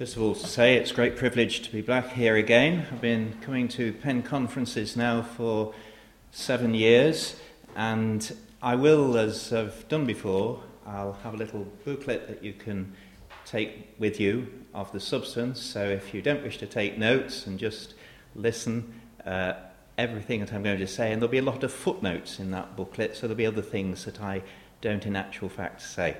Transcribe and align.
First 0.00 0.16
of 0.16 0.22
all, 0.22 0.34
to 0.34 0.46
say 0.46 0.76
it's 0.76 0.92
a 0.92 0.94
great 0.94 1.18
privilege 1.18 1.60
to 1.60 1.70
be 1.70 1.82
back 1.82 2.12
here 2.12 2.36
again. 2.36 2.86
I've 2.90 3.02
been 3.02 3.34
coming 3.42 3.68
to 3.68 3.92
Penn 3.92 4.22
conferences 4.22 4.96
now 4.96 5.20
for 5.20 5.74
seven 6.30 6.72
years, 6.72 7.38
and 7.76 8.34
I 8.62 8.76
will, 8.76 9.18
as 9.18 9.52
I've 9.52 9.86
done 9.88 10.06
before, 10.06 10.62
I'll 10.86 11.18
have 11.22 11.34
a 11.34 11.36
little 11.36 11.66
booklet 11.84 12.28
that 12.28 12.42
you 12.42 12.54
can 12.54 12.94
take 13.44 13.94
with 13.98 14.18
you 14.18 14.50
of 14.72 14.90
the 14.90 15.00
substance. 15.00 15.60
So 15.60 15.84
if 15.90 16.14
you 16.14 16.22
don't 16.22 16.42
wish 16.42 16.56
to 16.60 16.66
take 16.66 16.96
notes 16.96 17.46
and 17.46 17.58
just 17.58 17.92
listen, 18.34 19.02
uh, 19.26 19.52
everything 19.98 20.40
that 20.40 20.54
I'm 20.54 20.62
going 20.62 20.78
to 20.78 20.86
say, 20.86 21.12
and 21.12 21.20
there'll 21.20 21.30
be 21.30 21.36
a 21.36 21.42
lot 21.42 21.62
of 21.62 21.74
footnotes 21.74 22.40
in 22.40 22.52
that 22.52 22.74
booklet, 22.74 23.16
so 23.16 23.26
there'll 23.26 23.36
be 23.36 23.44
other 23.44 23.60
things 23.60 24.06
that 24.06 24.22
I 24.22 24.44
don't 24.80 25.04
in 25.04 25.14
actual 25.14 25.50
fact 25.50 25.82
say. 25.82 26.16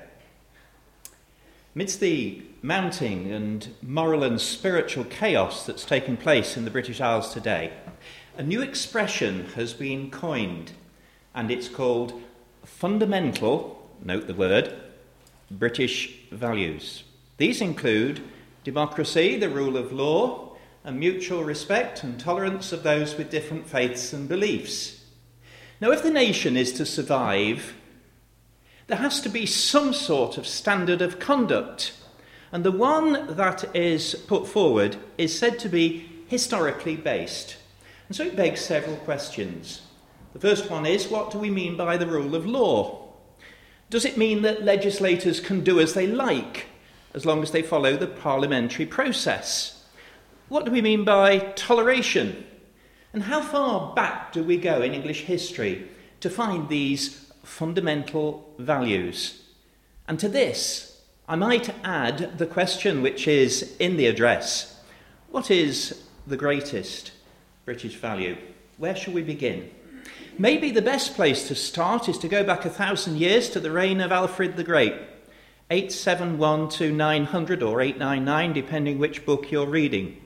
Amidst 1.73 2.01
the 2.01 2.41
mounting 2.61 3.31
and 3.31 3.69
moral 3.81 4.25
and 4.25 4.41
spiritual 4.41 5.05
chaos 5.05 5.65
that's 5.65 5.85
taking 5.85 6.17
place 6.17 6.57
in 6.57 6.65
the 6.65 6.71
British 6.71 6.99
Isles 6.99 7.33
today, 7.33 7.71
a 8.37 8.43
new 8.43 8.61
expression 8.61 9.45
has 9.55 9.73
been 9.73 10.11
coined, 10.11 10.73
and 11.33 11.49
it's 11.49 11.69
called 11.69 12.21
fundamental, 12.65 13.89
note 14.03 14.27
the 14.27 14.33
word, 14.33 14.73
British 15.49 16.13
values. 16.29 17.03
These 17.37 17.61
include 17.61 18.21
democracy, 18.65 19.37
the 19.37 19.49
rule 19.49 19.77
of 19.77 19.93
law, 19.93 20.57
and 20.83 20.99
mutual 20.99 21.45
respect 21.45 22.03
and 22.03 22.19
tolerance 22.19 22.73
of 22.73 22.83
those 22.83 23.17
with 23.17 23.31
different 23.31 23.65
faiths 23.65 24.11
and 24.11 24.27
beliefs. 24.27 25.05
Now, 25.79 25.91
if 25.91 26.03
the 26.03 26.11
nation 26.11 26.57
is 26.57 26.73
to 26.73 26.85
survive, 26.85 27.75
there 28.91 28.99
has 28.99 29.21
to 29.21 29.29
be 29.29 29.45
some 29.45 29.93
sort 29.93 30.37
of 30.37 30.45
standard 30.45 31.01
of 31.01 31.17
conduct. 31.17 31.93
And 32.51 32.65
the 32.65 32.73
one 32.73 33.37
that 33.37 33.73
is 33.73 34.15
put 34.27 34.45
forward 34.45 34.97
is 35.17 35.39
said 35.39 35.59
to 35.59 35.69
be 35.69 36.09
historically 36.27 36.97
based. 36.97 37.55
And 38.09 38.17
so 38.17 38.25
it 38.25 38.35
begs 38.35 38.59
several 38.59 38.97
questions. 38.97 39.83
The 40.33 40.41
first 40.41 40.69
one 40.69 40.85
is 40.85 41.07
what 41.07 41.31
do 41.31 41.39
we 41.39 41.49
mean 41.49 41.77
by 41.77 41.95
the 41.95 42.05
rule 42.05 42.35
of 42.35 42.45
law? 42.45 43.13
Does 43.89 44.03
it 44.03 44.17
mean 44.17 44.41
that 44.41 44.65
legislators 44.65 45.39
can 45.39 45.63
do 45.63 45.79
as 45.79 45.93
they 45.93 46.05
like 46.05 46.65
as 47.13 47.25
long 47.25 47.41
as 47.43 47.51
they 47.51 47.61
follow 47.61 47.95
the 47.95 48.07
parliamentary 48.07 48.85
process? 48.85 49.85
What 50.49 50.65
do 50.65 50.71
we 50.71 50.81
mean 50.81 51.05
by 51.05 51.39
toleration? 51.55 52.45
And 53.13 53.23
how 53.23 53.41
far 53.41 53.95
back 53.95 54.33
do 54.33 54.43
we 54.43 54.57
go 54.57 54.81
in 54.81 54.93
English 54.93 55.21
history 55.21 55.87
to 56.19 56.29
find 56.29 56.67
these 56.67 57.30
fundamental 57.43 58.53
values. 58.57 59.41
And 60.07 60.19
to 60.19 60.29
this, 60.29 61.01
I 61.27 61.35
might 61.35 61.73
add 61.83 62.37
the 62.37 62.45
question 62.45 63.01
which 63.01 63.27
is 63.27 63.75
in 63.79 63.97
the 63.97 64.07
address 64.07 64.79
What 65.29 65.49
is 65.49 66.03
the 66.27 66.37
greatest 66.37 67.11
British 67.65 67.95
value? 67.95 68.37
Where 68.77 68.95
shall 68.95 69.13
we 69.13 69.23
begin? 69.23 69.69
Maybe 70.37 70.71
the 70.71 70.81
best 70.81 71.15
place 71.15 71.47
to 71.47 71.55
start 71.55 72.09
is 72.09 72.17
to 72.19 72.27
go 72.27 72.43
back 72.43 72.65
a 72.65 72.69
thousand 72.69 73.17
years 73.17 73.49
to 73.51 73.59
the 73.59 73.71
reign 73.71 74.01
of 74.01 74.11
Alfred 74.11 74.55
the 74.55 74.63
Great, 74.63 74.93
871 75.69 76.69
to 76.69 76.91
900 76.91 77.63
or 77.63 77.81
899, 77.81 78.53
depending 78.53 78.97
which 78.97 79.25
book 79.25 79.51
you're 79.51 79.65
reading. 79.65 80.20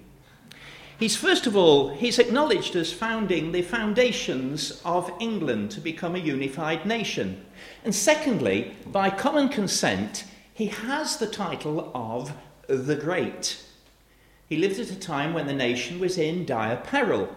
He's 0.98 1.18
first 1.18 1.46
of 1.46 1.58
all, 1.58 1.90
he's 1.90 2.20
acknowledged 2.20 2.76
as 2.76 2.94
founding 2.94 3.52
the 3.52 3.62
foundations 3.62 4.82
of 4.86 5.12
England 5.20 5.72
to 5.72 5.82
become 5.82 6.16
a 6.16 6.20
unified 6.20 6.86
nation. 6.86 7.46
And 7.84 7.94
secondly, 7.94 8.76
by 8.86 9.10
common 9.10 9.50
consent, 9.50 10.23
he 10.54 10.68
has 10.68 11.18
the 11.18 11.28
title 11.28 11.92
of 11.94 12.32
the 12.68 12.96
Great. 12.96 13.62
He 14.48 14.56
lived 14.58 14.80
at 14.80 14.90
a 14.90 15.00
time 15.00 15.34
when 15.34 15.48
the 15.48 15.54
nation 15.54 16.00
was 16.00 16.18
in 16.18 16.46
dire 16.46 16.78
peril. 16.78 17.36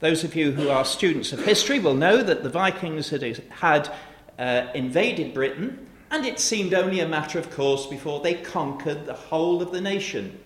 Those 0.00 0.22
of 0.22 0.36
you 0.36 0.52
who 0.52 0.68
are 0.68 0.84
students 0.84 1.32
of 1.32 1.46
history 1.46 1.78
will 1.78 1.94
know 1.94 2.22
that 2.22 2.42
the 2.42 2.50
Vikings 2.50 3.08
had, 3.08 3.22
had 3.48 3.90
uh, 4.38 4.66
invaded 4.74 5.32
Britain, 5.32 5.86
and 6.10 6.26
it 6.26 6.38
seemed 6.38 6.74
only 6.74 7.00
a 7.00 7.08
matter 7.08 7.38
of 7.38 7.50
course 7.50 7.86
before 7.86 8.20
they 8.20 8.34
conquered 8.34 9.06
the 9.06 9.14
whole 9.14 9.62
of 9.62 9.72
the 9.72 9.80
nation. 9.80 10.38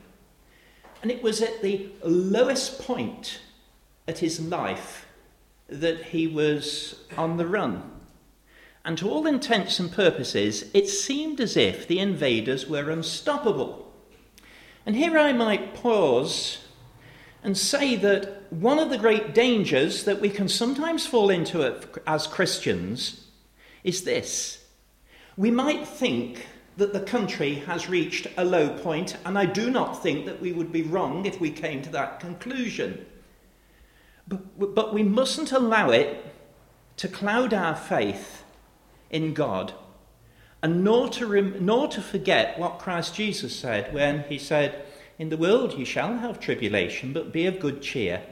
And 1.03 1.11
it 1.11 1.23
was 1.23 1.41
at 1.41 1.63
the 1.63 1.89
lowest 2.05 2.81
point 2.81 3.41
at 4.07 4.19
his 4.19 4.41
life 4.41 5.07
that 5.69 6.07
he 6.07 6.27
was 6.27 7.05
on 7.17 7.37
the 7.37 7.47
run. 7.47 7.91
And 8.85 8.97
to 8.99 9.09
all 9.09 9.27
intents 9.27 9.79
and 9.79 9.93
purposes, 9.93 10.65
it 10.75 10.89
seemed 10.89 11.41
as 11.41 11.57
if 11.57 11.87
the 11.87 11.99
invaders 11.99 12.67
were 12.67 12.91
unstoppable. 12.91 13.93
And 14.87 14.97
here 14.97 15.19
I 15.19 15.33
might 15.33 15.75
pause 15.75 16.59
and 17.43 17.57
say 17.57 17.97
that 17.97 18.53
one 18.53 18.79
of 18.79 18.91
the 18.91 18.99
great 18.99 19.35
dangers 19.35 20.05
that 20.05 20.21
we 20.21 20.29
can 20.29 20.49
sometimes 20.49 21.07
fall 21.07 21.31
into 21.31 21.75
as 22.07 22.27
Christians 22.27 23.27
is 23.85 24.05
this. 24.05 24.65
We 25.37 25.51
might 25.51 25.87
think 25.87 26.47
that 26.81 26.95
the 26.95 27.01
country 27.01 27.57
has 27.67 27.91
reached 27.91 28.27
a 28.39 28.45
low 28.45 28.71
point, 28.71 29.15
and 29.27 29.39
I 29.39 29.45
do 29.45 29.71
not 29.71 30.03
think 30.03 30.25
that 30.25 30.41
we 30.41 30.51
would 30.51 30.73
be 30.73 30.83
wrong 30.83 31.27
if 31.27 31.39
we 31.39 31.51
came 31.51 31.83
to 31.83 31.91
that 31.91 32.21
conclusion. 32.21 33.05
But, 34.27 34.75
but 34.75 34.95
we 34.95 35.03
mustn't 35.03 35.53
allow 35.53 35.91
it 35.91 36.25
to 36.97 37.07
cloud 37.07 37.53
our 37.53 37.77
faith 37.77 38.45
in 39.11 39.35
God, 39.35 39.75
and 40.63 40.83
nor 40.83 41.11
to, 41.11 41.27
rem- 41.27 41.67
nor 41.67 41.87
to 41.89 42.01
forget 42.01 42.59
what 42.59 42.79
Christ 42.79 43.15
Jesus 43.15 43.55
said 43.55 43.93
when 43.93 44.25
he 44.25 44.39
said, 44.39 44.83
In 45.19 45.29
the 45.29 45.37
world 45.37 45.79
you 45.79 45.85
shall 45.85 46.17
have 46.17 46.41
tribulation, 46.41 47.13
but 47.13 47.31
be 47.31 47.45
of 47.45 47.61
good 47.61 47.83
cheer. 47.83 48.23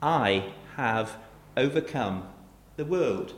I 0.00 0.52
have 0.76 1.16
overcome 1.56 2.28
the 2.76 2.84
world. 2.84 3.34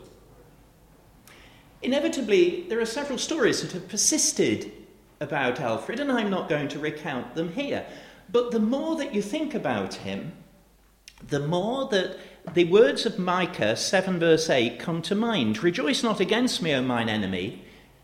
Inevitably, 1.82 2.66
there 2.68 2.80
are 2.80 2.86
several 2.86 3.18
stories 3.18 3.62
that 3.62 3.72
have 3.72 3.88
persisted 3.88 4.70
about 5.20 5.60
Alfred, 5.60 6.00
and 6.00 6.12
I'm 6.12 6.30
not 6.30 6.48
going 6.48 6.68
to 6.68 6.78
recount 6.78 7.34
them 7.34 7.52
here. 7.52 7.86
But 8.30 8.50
the 8.50 8.60
more 8.60 8.96
that 8.96 9.14
you 9.14 9.22
think 9.22 9.54
about 9.54 9.94
him, 9.94 10.32
the 11.26 11.40
more 11.40 11.88
that 11.88 12.18
the 12.54 12.64
words 12.64 13.06
of 13.06 13.18
Micah 13.18 13.76
7, 13.76 14.18
verse 14.18 14.48
8 14.48 14.78
come 14.78 15.02
to 15.02 15.14
mind 15.14 15.62
Rejoice 15.62 16.02
not 16.02 16.20
against 16.20 16.62
me, 16.62 16.74
O 16.74 16.82
mine 16.82 17.08
enemy. 17.08 17.62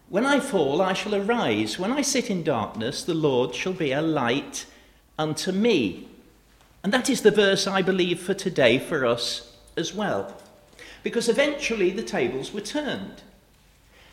When 0.09 0.25
I 0.25 0.41
fall, 0.41 0.81
I 0.81 0.93
shall 0.93 1.15
arise. 1.15 1.79
When 1.79 1.93
I 1.93 2.03
sit 2.03 2.31
in 2.31 2.45
darkness, 2.45 3.03
the 3.03 3.15
Lord 3.15 3.55
shall 3.55 3.73
be 3.73 3.93
a 3.93 4.03
light 4.03 4.67
unto 5.19 5.53
me. 5.53 6.09
And 6.85 6.93
that 6.93 7.11
is 7.11 7.23
the 7.23 7.31
verse 7.31 7.67
I 7.67 7.83
believe 7.83 8.21
for 8.21 8.35
today 8.35 8.79
for 8.79 9.05
us 9.05 9.57
as 9.77 9.93
well. 9.93 10.37
Because 11.03 11.29
eventually 11.29 11.91
the 11.91 12.03
tables 12.03 12.53
were 12.53 12.61
turned. 12.61 13.23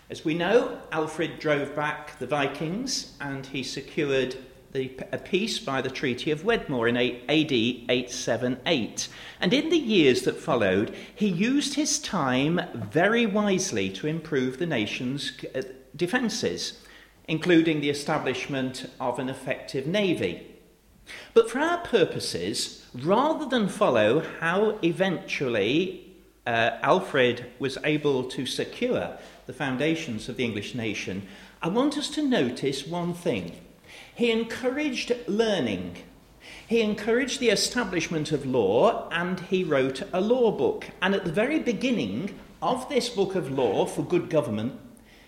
As 0.10 0.26
we 0.26 0.34
know, 0.34 0.80
Alfred 0.92 1.40
drove 1.40 1.76
back 1.76 2.20
the 2.20 2.28
Vikings 2.28 3.14
and 3.22 3.46
he 3.46 3.64
secured 3.64 4.36
the, 4.74 4.92
a 5.12 5.18
peace 5.18 5.60
by 5.60 5.82
the 5.82 5.90
Treaty 5.90 6.30
of 6.30 6.44
Wedmore 6.44 6.88
in 6.88 6.98
AD 6.98 7.24
878. 7.30 9.08
And 9.40 9.54
in 9.54 9.70
the 9.70 9.78
years 9.78 10.24
that 10.24 10.38
followed, 10.38 10.94
he 11.16 11.28
used 11.28 11.76
his 11.76 12.00
time 12.00 12.60
very 12.74 13.26
wisely 13.26 13.90
to 13.92 14.08
improve 14.08 14.58
the 14.58 14.66
nation's 14.66 15.32
uh, 15.56 15.62
defences, 15.96 16.82
including 17.28 17.80
the 17.80 17.90
establishment 17.90 18.90
of 19.00 19.20
an 19.20 19.30
effective 19.30 19.88
navy. 19.88 20.48
But 21.34 21.50
for 21.50 21.60
our 21.60 21.80
purposes, 21.80 22.86
rather 22.94 23.46
than 23.46 23.70
follow 23.70 24.22
how 24.40 24.80
eventually 24.84 26.14
uh, 26.46 26.72
Alfred 26.82 27.46
was 27.60 27.78
able 27.84 28.26
to 28.26 28.46
secure 28.46 29.18
the 29.46 29.54
foundations 29.54 30.30
of 30.30 30.38
the 30.38 30.46
English 30.46 30.76
nation, 30.76 31.28
I 31.62 31.68
want 31.68 31.98
us 31.98 32.10
to 32.12 32.28
notice 32.28 32.88
one 32.88 33.14
thing. 33.14 33.54
He 34.16 34.32
encouraged 34.32 35.12
learning. 35.28 35.98
He 36.68 36.82
encouraged 36.82 37.40
the 37.40 37.50
establishment 37.50 38.32
of 38.32 38.46
law 38.46 39.10
and 39.10 39.40
he 39.40 39.64
wrote 39.64 40.02
a 40.12 40.22
law 40.22 40.52
book. 40.52 40.88
And 41.02 41.14
at 41.14 41.26
the 41.26 41.32
very 41.32 41.60
beginning 41.60 42.38
of 42.62 42.88
this 42.90 43.10
book 43.10 43.36
of 43.36 43.52
law 43.52 43.86
for 43.86 44.04
good 44.04 44.30
government, 44.30 44.80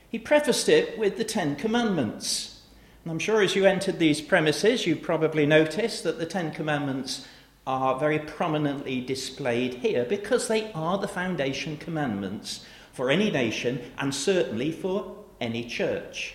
he 0.09 0.19
prefaced 0.19 0.69
it 0.69 0.97
with 0.97 1.17
the 1.17 1.23
Ten 1.23 1.55
Commandments. 1.55 2.61
And 3.03 3.11
I'm 3.11 3.19
sure 3.19 3.41
as 3.41 3.55
you 3.55 3.65
entered 3.65 3.99
these 3.99 4.21
premises, 4.21 4.87
you 4.87 4.95
probably 4.95 5.45
noticed 5.45 6.03
that 6.03 6.17
the 6.17 6.25
Ten 6.25 6.51
Commandments 6.51 7.27
are 7.67 7.99
very 7.99 8.19
prominently 8.19 9.01
displayed 9.01 9.75
here 9.75 10.05
because 10.05 10.47
they 10.47 10.71
are 10.73 10.97
the 10.97 11.07
foundation 11.07 11.77
commandments 11.77 12.65
for 12.95 13.11
any 13.11 13.29
nation 13.29 13.91
and 13.97 14.15
certainly 14.15 14.71
for 14.71 15.15
any 15.39 15.63
church. 15.65 16.33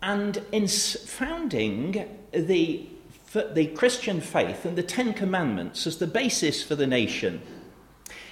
And 0.00 0.42
in 0.50 0.68
founding 0.68 2.08
the, 2.32 2.86
the 3.32 3.66
Christian 3.74 4.20
faith 4.20 4.64
and 4.64 4.76
the 4.76 4.82
Ten 4.82 5.12
Commandments 5.12 5.86
as 5.86 5.98
the 5.98 6.06
basis 6.06 6.62
for 6.62 6.74
the 6.76 6.86
nation, 6.86 7.42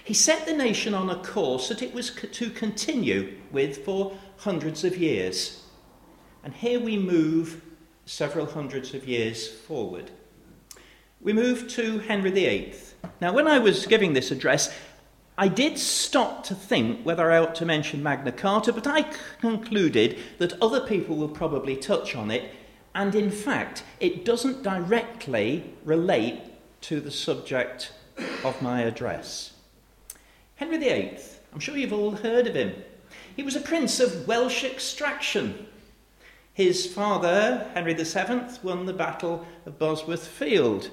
he 0.04 0.14
set 0.14 0.46
the 0.46 0.56
nation 0.56 0.94
on 0.94 1.10
a 1.10 1.22
course 1.22 1.68
that 1.68 1.82
it 1.82 1.92
was 1.92 2.10
to 2.10 2.50
continue 2.50 3.36
with 3.52 3.84
for 3.84 4.16
hundreds 4.38 4.84
of 4.84 4.96
years. 4.96 5.62
And 6.42 6.54
here 6.54 6.80
we 6.80 6.96
move 6.96 7.62
several 8.06 8.46
hundreds 8.46 8.94
of 8.94 9.06
years 9.06 9.46
forward. 9.46 10.10
We 11.20 11.32
move 11.32 11.68
to 11.68 11.98
Henry 11.98 12.30
VIII. 12.30 12.74
Now, 13.20 13.32
when 13.32 13.46
I 13.46 13.58
was 13.58 13.86
giving 13.86 14.14
this 14.14 14.30
address, 14.30 14.74
I 15.40 15.48
did 15.48 15.78
stop 15.78 16.44
to 16.44 16.54
think 16.54 17.00
whether 17.02 17.32
I 17.32 17.38
ought 17.38 17.54
to 17.54 17.64
mention 17.64 18.02
Magna 18.02 18.30
Carta, 18.30 18.74
but 18.74 18.86
I 18.86 19.06
concluded 19.40 20.18
that 20.36 20.60
other 20.60 20.82
people 20.82 21.16
will 21.16 21.30
probably 21.30 21.76
touch 21.76 22.14
on 22.14 22.30
it, 22.30 22.52
and 22.94 23.14
in 23.14 23.30
fact, 23.30 23.82
it 24.00 24.26
doesn't 24.26 24.62
directly 24.62 25.72
relate 25.82 26.42
to 26.82 27.00
the 27.00 27.10
subject 27.10 27.90
of 28.44 28.60
my 28.60 28.82
address. 28.82 29.54
Henry 30.56 30.76
VIII, 30.76 31.18
I'm 31.54 31.60
sure 31.60 31.74
you've 31.74 31.94
all 31.94 32.10
heard 32.10 32.46
of 32.46 32.54
him. 32.54 32.74
He 33.34 33.42
was 33.42 33.56
a 33.56 33.60
prince 33.60 33.98
of 33.98 34.28
Welsh 34.28 34.62
extraction. 34.62 35.66
His 36.52 36.86
father, 36.86 37.66
Henry 37.72 37.94
VII, 37.94 38.42
won 38.62 38.84
the 38.84 38.92
Battle 38.92 39.46
of 39.64 39.78
Bosworth 39.78 40.28
Field, 40.28 40.90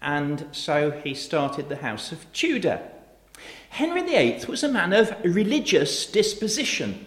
and 0.00 0.46
so 0.52 0.92
he 0.92 1.12
started 1.12 1.68
the 1.68 1.78
House 1.78 2.12
of 2.12 2.32
Tudor. 2.32 2.82
Henry 3.70 4.02
VIII 4.02 4.44
was 4.46 4.64
a 4.64 4.68
man 4.68 4.92
of 4.92 5.14
religious 5.22 6.04
disposition, 6.04 7.06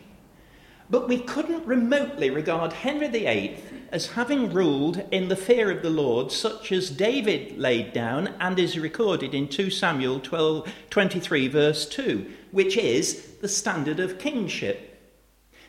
but 0.90 1.10
we 1.10 1.20
couldn't 1.20 1.66
remotely 1.68 2.30
regard 2.30 2.72
Henry 2.72 3.10
VIII 3.10 3.58
as 3.92 4.08
having 4.08 4.52
ruled 4.52 5.04
in 5.12 5.28
the 5.28 5.36
fear 5.36 5.70
of 5.70 5.84
the 5.84 5.90
Lord, 5.90 6.32
such 6.32 6.72
as 6.72 6.90
David 6.90 7.60
laid 7.60 7.92
down 7.92 8.34
and 8.40 8.58
is 8.58 8.80
recorded 8.80 9.36
in 9.36 9.50
2 9.50 9.70
Samuel 9.70 10.22
12, 10.22 10.72
23, 10.90 11.48
verse 11.50 11.88
2, 11.88 12.32
which 12.52 12.78
is 12.78 13.34
the 13.42 13.50
standard 13.50 14.00
of 14.00 14.18
kingship. 14.18 15.02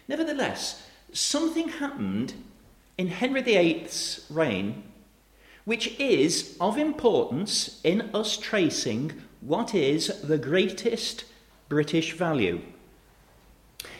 Nevertheless, 0.06 0.88
something 1.12 1.68
happened 1.68 2.34
in 2.96 3.08
Henry 3.08 3.42
VIII's 3.42 4.26
reign 4.30 4.84
which 5.64 5.98
is 5.98 6.56
of 6.60 6.76
importance 6.76 7.80
in 7.84 8.10
us 8.14 8.36
tracing 8.36 9.22
what 9.44 9.74
is 9.74 10.22
the 10.22 10.38
greatest 10.38 11.26
British 11.68 12.14
value. 12.14 12.62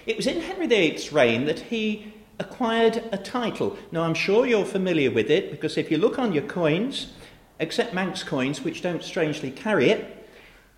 It 0.06 0.17
was 0.17 0.26
in 0.26 0.41
Henry 0.41 0.67
VIII's 0.67 1.12
reign 1.12 1.44
that 1.44 1.58
he 1.61 2.14
acquired 2.38 3.05
a 3.12 3.19
title. 3.19 3.76
Now, 3.93 4.02
I'm 4.02 4.14
sure 4.14 4.46
you're 4.46 4.64
familiar 4.64 5.11
with 5.11 5.31
it 5.31 5.50
because 5.50 5.76
if 5.76 5.91
you 5.91 5.99
look 5.99 6.19
on 6.19 6.32
your 6.32 6.44
coins, 6.44 7.12
except 7.58 7.93
Manx 7.93 8.23
coins, 8.23 8.62
which 8.62 8.81
don't 8.81 9.02
strangely 9.02 9.50
carry 9.50 9.91
it, 9.91 10.26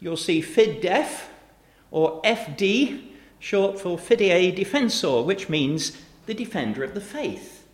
you'll 0.00 0.16
see 0.16 0.40
Fid 0.40 0.80
Def 0.80 1.30
or 1.92 2.20
FD, 2.22 3.12
short 3.38 3.80
for 3.80 3.96
Fidei 3.96 4.54
Defensor, 4.54 5.24
which 5.24 5.48
means 5.48 5.96
the 6.26 6.34
defender 6.34 6.82
of 6.82 6.94
the 6.94 7.00
faith. 7.00 7.68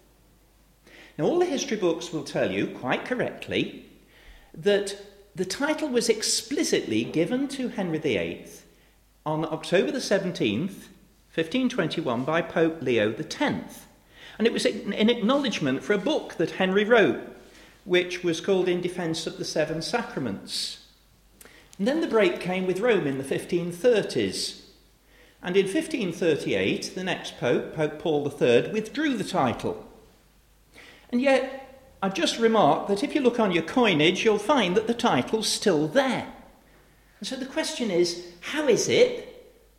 Now, 1.16 1.24
all 1.24 1.38
the 1.38 1.46
history 1.46 1.78
books 1.78 2.12
will 2.12 2.24
tell 2.24 2.50
you, 2.50 2.66
quite 2.66 3.06
correctly, 3.06 3.86
that 4.54 4.96
the 5.34 5.44
title 5.44 5.88
was 5.88 6.08
explicitly 6.08 7.04
given 7.04 7.48
to 7.48 7.68
Henry 7.68 7.98
VIII 7.98 8.46
on 9.24 9.44
October 9.46 9.90
the 9.90 9.98
17th, 9.98 10.88
1521, 11.34 12.24
by 12.24 12.42
Pope 12.42 12.82
Leo 12.82 13.14
X. 13.14 13.86
And 14.38 14.46
it 14.46 14.52
was 14.52 14.66
an 14.66 15.08
acknowledgement 15.08 15.82
for 15.82 15.94
a 15.94 15.98
book 15.98 16.34
that 16.34 16.52
Henry 16.52 16.84
wrote, 16.84 17.20
which 17.84 18.22
was 18.22 18.40
called 18.40 18.68
In 18.68 18.82
Defence 18.82 19.26
of 19.26 19.38
the 19.38 19.44
Seven 19.44 19.80
Sacraments. 19.80 20.86
And 21.78 21.88
then 21.88 22.00
the 22.00 22.06
break 22.06 22.40
came 22.40 22.66
with 22.66 22.80
Rome 22.80 23.06
in 23.06 23.18
the 23.18 23.24
1530s. 23.24 24.60
And 25.42 25.56
in 25.56 25.64
1538, 25.64 26.92
the 26.94 27.04
next 27.04 27.38
pope, 27.38 27.74
Pope 27.74 27.98
Paul 27.98 28.28
III, 28.28 28.70
withdrew 28.70 29.16
the 29.16 29.24
title. 29.24 29.88
And 31.10 31.20
yet, 31.20 31.71
I've 32.02 32.14
just 32.14 32.40
remarked 32.40 32.88
that 32.88 33.04
if 33.04 33.14
you 33.14 33.20
look 33.20 33.38
on 33.38 33.52
your 33.52 33.62
coinage, 33.62 34.24
you'll 34.24 34.38
find 34.38 34.76
that 34.76 34.88
the 34.88 34.94
title's 34.94 35.46
still 35.46 35.86
there. 35.86 36.26
And 37.20 37.28
so 37.28 37.36
the 37.36 37.46
question 37.46 37.92
is 37.92 38.26
how 38.40 38.66
is 38.66 38.88
it 38.88 39.28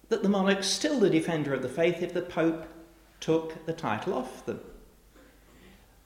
that 0.08 0.24
the 0.24 0.30
monarch's 0.30 0.68
still 0.68 1.02
the 1.02 1.10
defender 1.10 1.54
of 1.54 1.62
the 1.62 1.68
faith 1.68 2.02
if 2.02 2.14
the 2.14 2.22
Pope 2.22 2.66
took 3.20 3.66
the 3.66 3.74
title 3.74 4.14
off 4.14 4.46
them? 4.46 4.62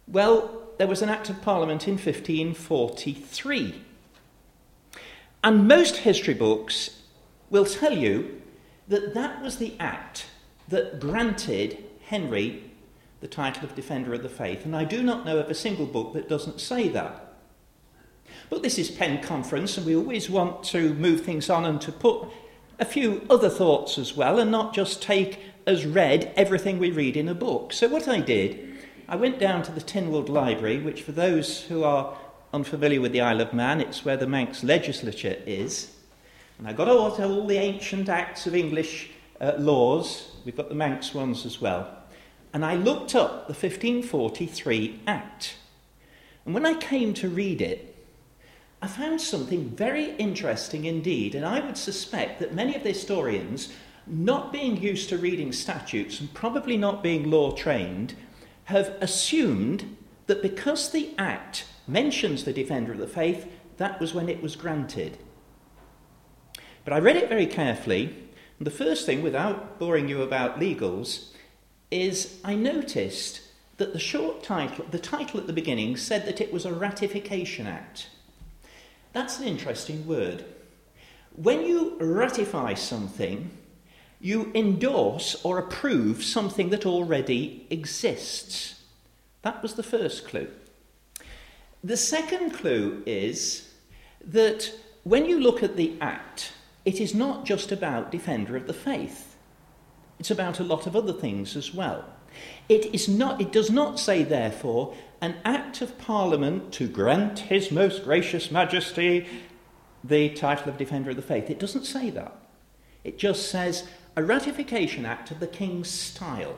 Well, 0.07 0.63
there 0.79 0.87
was 0.87 1.03
an 1.03 1.09
Act 1.09 1.29
of 1.29 1.43
Parliament 1.43 1.87
in 1.87 1.93
1543. 1.93 3.83
And 5.43 5.67
most 5.67 5.97
history 5.97 6.33
books 6.33 7.03
will 7.51 7.65
tell 7.65 7.95
you 7.95 8.41
that 8.87 9.13
that 9.13 9.41
was 9.43 9.57
the 9.57 9.75
act 9.79 10.25
that 10.67 10.99
granted 10.99 11.83
Henry 12.05 12.66
the 13.19 13.27
title 13.27 13.63
of 13.63 13.75
Defender 13.75 14.13
of 14.13 14.21
the 14.21 14.29
Faith, 14.29 14.63
and 14.63 14.75
I 14.75 14.83
do 14.83 15.01
not 15.01 15.25
know 15.25 15.39
of 15.39 15.49
a 15.49 15.55
single 15.55 15.87
book 15.87 16.13
that 16.13 16.29
doesn't 16.29 16.61
say 16.61 16.87
that. 16.89 17.33
But 18.49 18.61
this 18.61 18.77
is 18.77 18.91
Penn 18.91 19.23
Conference, 19.23 19.77
and 19.77 19.85
we 19.85 19.95
always 19.95 20.29
want 20.29 20.63
to 20.65 20.93
move 20.93 21.21
things 21.21 21.49
on 21.49 21.65
and 21.65 21.81
to 21.81 21.91
put 21.91 22.27
a 22.79 22.85
few 22.85 23.25
other 23.29 23.49
thoughts 23.49 23.97
as 23.97 24.15
well, 24.15 24.39
and 24.39 24.51
not 24.51 24.73
just 24.75 25.01
take 25.01 25.39
as 25.65 25.85
read 25.85 26.31
everything 26.35 26.77
we 26.77 26.91
read 26.91 27.17
in 27.17 27.27
a 27.27 27.33
book. 27.33 27.73
So, 27.73 27.87
what 27.87 28.07
I 28.07 28.19
did, 28.19 28.77
I 29.07 29.15
went 29.15 29.39
down 29.39 29.63
to 29.63 29.71
the 29.71 29.81
Tynwald 29.81 30.29
Library, 30.29 30.79
which, 30.79 31.01
for 31.01 31.11
those 31.11 31.63
who 31.63 31.83
are 31.83 32.15
unfamiliar 32.53 33.01
with 33.01 33.13
the 33.13 33.21
Isle 33.21 33.41
of 33.41 33.51
Man, 33.51 33.81
it's 33.81 34.05
where 34.05 34.17
the 34.17 34.27
Manx 34.27 34.63
legislature 34.63 35.37
is. 35.47 35.91
And 36.59 36.67
I 36.67 36.73
got 36.73 36.87
out 36.87 37.19
all 37.19 37.47
the 37.47 37.57
ancient 37.57 38.09
acts 38.09 38.45
of 38.45 38.55
English 38.55 39.09
uh, 39.41 39.53
laws. 39.57 40.35
We've 40.45 40.55
got 40.55 40.69
the 40.69 40.75
Manx 40.75 41.13
ones 41.13 41.45
as 41.45 41.59
well 41.59 41.96
and 42.53 42.65
I 42.65 42.75
looked 42.75 43.15
up 43.15 43.47
the 43.47 43.53
1543 43.53 45.01
Act. 45.05 45.55
And 46.45 46.53
when 46.53 46.65
I 46.65 46.73
came 46.75 47.13
to 47.15 47.29
read 47.29 47.61
it, 47.61 47.95
I 48.81 48.87
found 48.87 49.19
something 49.19 49.69
very 49.69 50.15
interesting 50.15 50.85
indeed, 50.85 51.33
and 51.33 51.45
I 51.45 51.59
would 51.59 51.77
suspect 51.77 52.39
that 52.39 52.53
many 52.53 52.75
of 52.75 52.83
the 52.83 52.89
historians, 52.89 53.73
not 54.05 54.53
being 54.53 54.77
used 54.77 55.09
to 55.09 55.17
reading 55.17 55.51
statutes 55.51 56.19
and 56.19 56.33
probably 56.33 56.77
not 56.77 57.03
being 57.03 57.29
law 57.29 57.51
trained, 57.51 58.13
have 58.65 58.95
assumed 59.01 59.97
that 60.27 60.41
because 60.41 60.91
the 60.91 61.13
Act 61.17 61.65
mentions 61.87 62.43
the 62.43 62.53
defender 62.53 62.91
of 62.91 62.99
the 62.99 63.07
faith, 63.07 63.51
that 63.77 63.99
was 63.99 64.13
when 64.13 64.29
it 64.29 64.41
was 64.41 64.55
granted. 64.55 65.17
But 66.83 66.93
I 66.93 66.99
read 66.99 67.15
it 67.15 67.29
very 67.29 67.47
carefully, 67.47 68.15
and 68.59 68.67
the 68.67 68.71
first 68.71 69.05
thing, 69.05 69.21
without 69.21 69.79
boring 69.79 70.07
you 70.07 70.21
about 70.21 70.59
legals, 70.59 71.33
is 71.91 72.39
I 72.43 72.55
noticed 72.55 73.41
that 73.77 73.93
the 73.93 73.99
short 73.99 74.43
title, 74.43 74.85
the 74.89 74.99
title 74.99 75.39
at 75.39 75.47
the 75.47 75.53
beginning 75.53 75.97
said 75.97 76.25
that 76.25 76.41
it 76.41 76.51
was 76.51 76.65
a 76.65 76.73
ratification 76.73 77.67
act. 77.67 78.09
That's 79.13 79.39
an 79.39 79.47
interesting 79.47 80.05
word. 80.05 80.45
When 81.35 81.63
you 81.63 81.95
ratify 81.99 82.73
something, 82.73 83.51
you 84.19 84.51
endorse 84.55 85.35
or 85.43 85.59
approve 85.59 86.23
something 86.23 86.69
that 86.71 86.85
already 86.85 87.67
exists. 87.69 88.81
That 89.43 89.61
was 89.61 89.75
the 89.75 89.83
first 89.83 90.27
clue. 90.27 90.49
The 91.83 91.97
second 91.97 92.51
clue 92.51 93.03
is 93.05 93.71
that 94.25 94.71
when 95.03 95.25
you 95.25 95.39
look 95.39 95.61
at 95.61 95.77
the 95.77 95.95
act, 96.01 96.51
it 96.83 96.99
is 96.99 97.13
not 97.13 97.45
just 97.45 97.71
about 97.71 98.11
defender 98.11 98.57
of 98.57 98.65
the 98.65 98.73
faith. 98.73 99.26
It's 100.19 100.31
about 100.31 100.59
a 100.59 100.63
lot 100.63 100.87
of 100.87 100.95
other 100.95 101.13
things 101.13 101.55
as 101.55 101.73
well. 101.73 102.05
It, 102.69 102.93
is 102.93 103.07
not, 103.07 103.41
it 103.41 103.51
does 103.51 103.69
not 103.69 103.99
say, 103.99 104.23
therefore, 104.23 104.95
an 105.21 105.35
act 105.43 105.81
of 105.81 105.97
Parliament 105.97 106.71
to 106.73 106.87
grant 106.87 107.39
His 107.39 107.71
Most 107.71 108.03
Gracious 108.03 108.51
Majesty 108.51 109.25
the 110.03 110.29
title 110.29 110.69
of 110.69 110.77
Defender 110.77 111.09
of 111.09 111.15
the 111.15 111.21
Faith. 111.21 111.49
It 111.49 111.59
doesn't 111.59 111.85
say 111.85 112.09
that. 112.11 112.35
It 113.03 113.17
just 113.17 113.49
says 113.49 113.87
a 114.15 114.23
ratification 114.23 115.05
act 115.05 115.31
of 115.31 115.39
the 115.39 115.47
King's 115.47 115.89
style. 115.89 116.57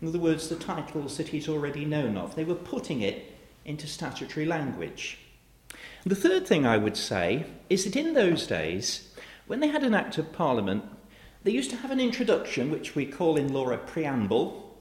In 0.00 0.08
other 0.08 0.18
words, 0.18 0.48
the 0.48 0.56
titles 0.56 1.16
that 1.16 1.28
he's 1.28 1.48
already 1.48 1.84
known 1.84 2.16
of. 2.16 2.34
They 2.34 2.44
were 2.44 2.54
putting 2.54 3.00
it 3.00 3.32
into 3.64 3.86
statutory 3.86 4.46
language. 4.46 5.18
The 6.04 6.14
third 6.14 6.46
thing 6.46 6.66
I 6.66 6.76
would 6.76 6.96
say 6.96 7.46
is 7.70 7.84
that 7.84 7.96
in 7.96 8.14
those 8.14 8.46
days, 8.46 9.14
when 9.46 9.60
they 9.60 9.68
had 9.68 9.82
an 9.82 9.94
Act 9.94 10.18
of 10.18 10.32
Parliament, 10.32 10.84
they 11.44 11.52
used 11.52 11.70
to 11.70 11.76
have 11.76 11.90
an 11.90 12.00
introduction, 12.00 12.70
which 12.70 12.94
we 12.94 13.06
call 13.06 13.36
in 13.36 13.52
law 13.52 13.70
a 13.70 13.78
preamble, 13.78 14.76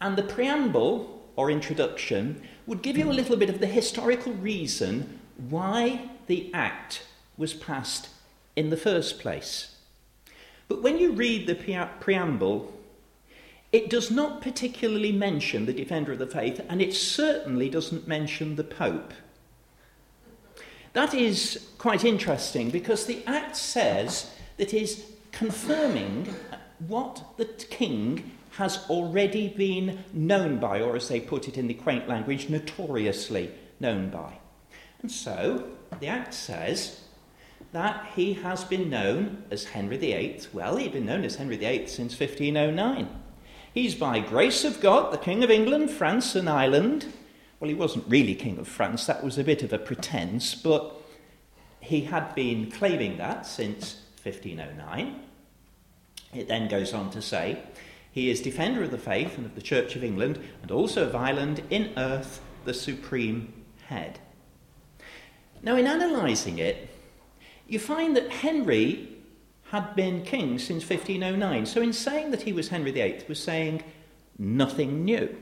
and 0.00 0.16
the 0.16 0.22
preamble 0.22 1.22
or 1.36 1.50
introduction 1.50 2.40
would 2.66 2.82
give 2.82 2.96
you 2.96 3.10
a 3.10 3.12
little 3.12 3.36
bit 3.36 3.50
of 3.50 3.60
the 3.60 3.66
historical 3.66 4.32
reason 4.32 5.18
why 5.50 6.10
the 6.26 6.50
Act 6.54 7.04
was 7.36 7.52
passed 7.52 8.08
in 8.54 8.70
the 8.70 8.76
first 8.76 9.18
place. 9.18 9.76
But 10.68 10.82
when 10.82 10.98
you 10.98 11.12
read 11.12 11.46
the 11.46 11.88
preamble, 12.00 12.74
it 13.72 13.90
does 13.90 14.10
not 14.10 14.40
particularly 14.40 15.12
mention 15.12 15.66
the 15.66 15.72
defender 15.72 16.12
of 16.12 16.18
the 16.18 16.26
faith, 16.26 16.60
and 16.68 16.80
it 16.80 16.94
certainly 16.94 17.68
doesn't 17.68 18.08
mention 18.08 18.56
the 18.56 18.64
Pope. 18.64 19.12
That 20.92 21.14
is 21.14 21.68
quite 21.78 22.04
interesting 22.04 22.70
because 22.70 23.06
the 23.06 23.22
Act 23.26 23.56
says 23.56 24.30
that 24.56 24.74
confirming 25.38 26.34
what 26.88 27.24
the 27.36 27.44
king 27.44 28.32
has 28.50 28.84
already 28.90 29.46
been 29.48 30.02
known 30.12 30.58
by, 30.58 30.80
or 30.80 30.96
as 30.96 31.06
they 31.06 31.20
put 31.20 31.46
it 31.46 31.56
in 31.56 31.68
the 31.68 31.74
quaint 31.74 32.08
language, 32.08 32.48
notoriously 32.48 33.48
known 33.78 34.10
by. 34.10 34.36
And 35.00 35.08
so 35.08 35.68
the 36.00 36.08
Act 36.08 36.34
says 36.34 37.02
that 37.70 38.04
he 38.16 38.34
has 38.34 38.64
been 38.64 38.90
known 38.90 39.44
as 39.48 39.62
Henry 39.62 39.96
VIII. 39.96 40.40
Well, 40.52 40.76
he'd 40.76 40.92
been 40.92 41.06
known 41.06 41.22
as 41.22 41.36
Henry 41.36 41.56
VIII 41.56 41.86
since 41.86 42.18
1509. 42.18 43.08
He's 43.72 43.94
by 43.94 44.18
grace 44.18 44.64
of 44.64 44.80
God, 44.80 45.12
the 45.12 45.18
King 45.18 45.44
of 45.44 45.52
England, 45.52 45.92
France, 45.92 46.34
and 46.34 46.48
Ireland. 46.48 47.06
Well, 47.60 47.68
he 47.68 47.76
wasn't 47.76 48.08
really 48.08 48.34
King 48.34 48.58
of 48.58 48.66
France, 48.66 49.06
that 49.06 49.22
was 49.22 49.38
a 49.38 49.44
bit 49.44 49.62
of 49.62 49.72
a 49.72 49.78
pretense, 49.78 50.56
but 50.56 50.96
he 51.78 52.00
had 52.00 52.34
been 52.34 52.72
claiming 52.72 53.18
that 53.18 53.46
since 53.46 54.02
1509. 54.24 55.26
It 56.34 56.48
then 56.48 56.68
goes 56.68 56.92
on 56.92 57.10
to 57.10 57.22
say, 57.22 57.62
he 58.10 58.30
is 58.30 58.40
defender 58.40 58.82
of 58.82 58.90
the 58.90 58.98
faith 58.98 59.36
and 59.36 59.46
of 59.46 59.54
the 59.54 59.62
Church 59.62 59.94
of 59.94 60.02
England, 60.02 60.40
and 60.62 60.70
also 60.70 61.06
of 61.06 61.14
Ireland, 61.14 61.62
in 61.70 61.92
earth, 61.96 62.40
the 62.64 62.74
supreme 62.74 63.52
head. 63.86 64.18
Now, 65.62 65.76
in 65.76 65.86
analysing 65.86 66.58
it, 66.58 66.88
you 67.66 67.78
find 67.78 68.16
that 68.16 68.30
Henry 68.30 69.18
had 69.70 69.94
been 69.94 70.22
king 70.22 70.58
since 70.58 70.88
1509. 70.88 71.66
So, 71.66 71.82
in 71.82 71.92
saying 71.92 72.30
that 72.30 72.42
he 72.42 72.52
was 72.52 72.68
Henry 72.68 72.90
VIII, 72.90 73.24
was 73.28 73.42
saying 73.42 73.82
nothing 74.38 75.04
new. 75.04 75.36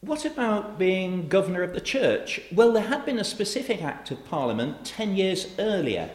What 0.00 0.24
about 0.24 0.78
being 0.78 1.28
governor 1.28 1.62
of 1.62 1.72
the 1.72 1.80
church? 1.80 2.40
Well, 2.52 2.72
there 2.72 2.82
had 2.82 3.06
been 3.06 3.18
a 3.18 3.24
specific 3.24 3.82
act 3.82 4.10
of 4.10 4.24
parliament 4.26 4.84
10 4.84 5.16
years 5.16 5.54
earlier 5.58 6.10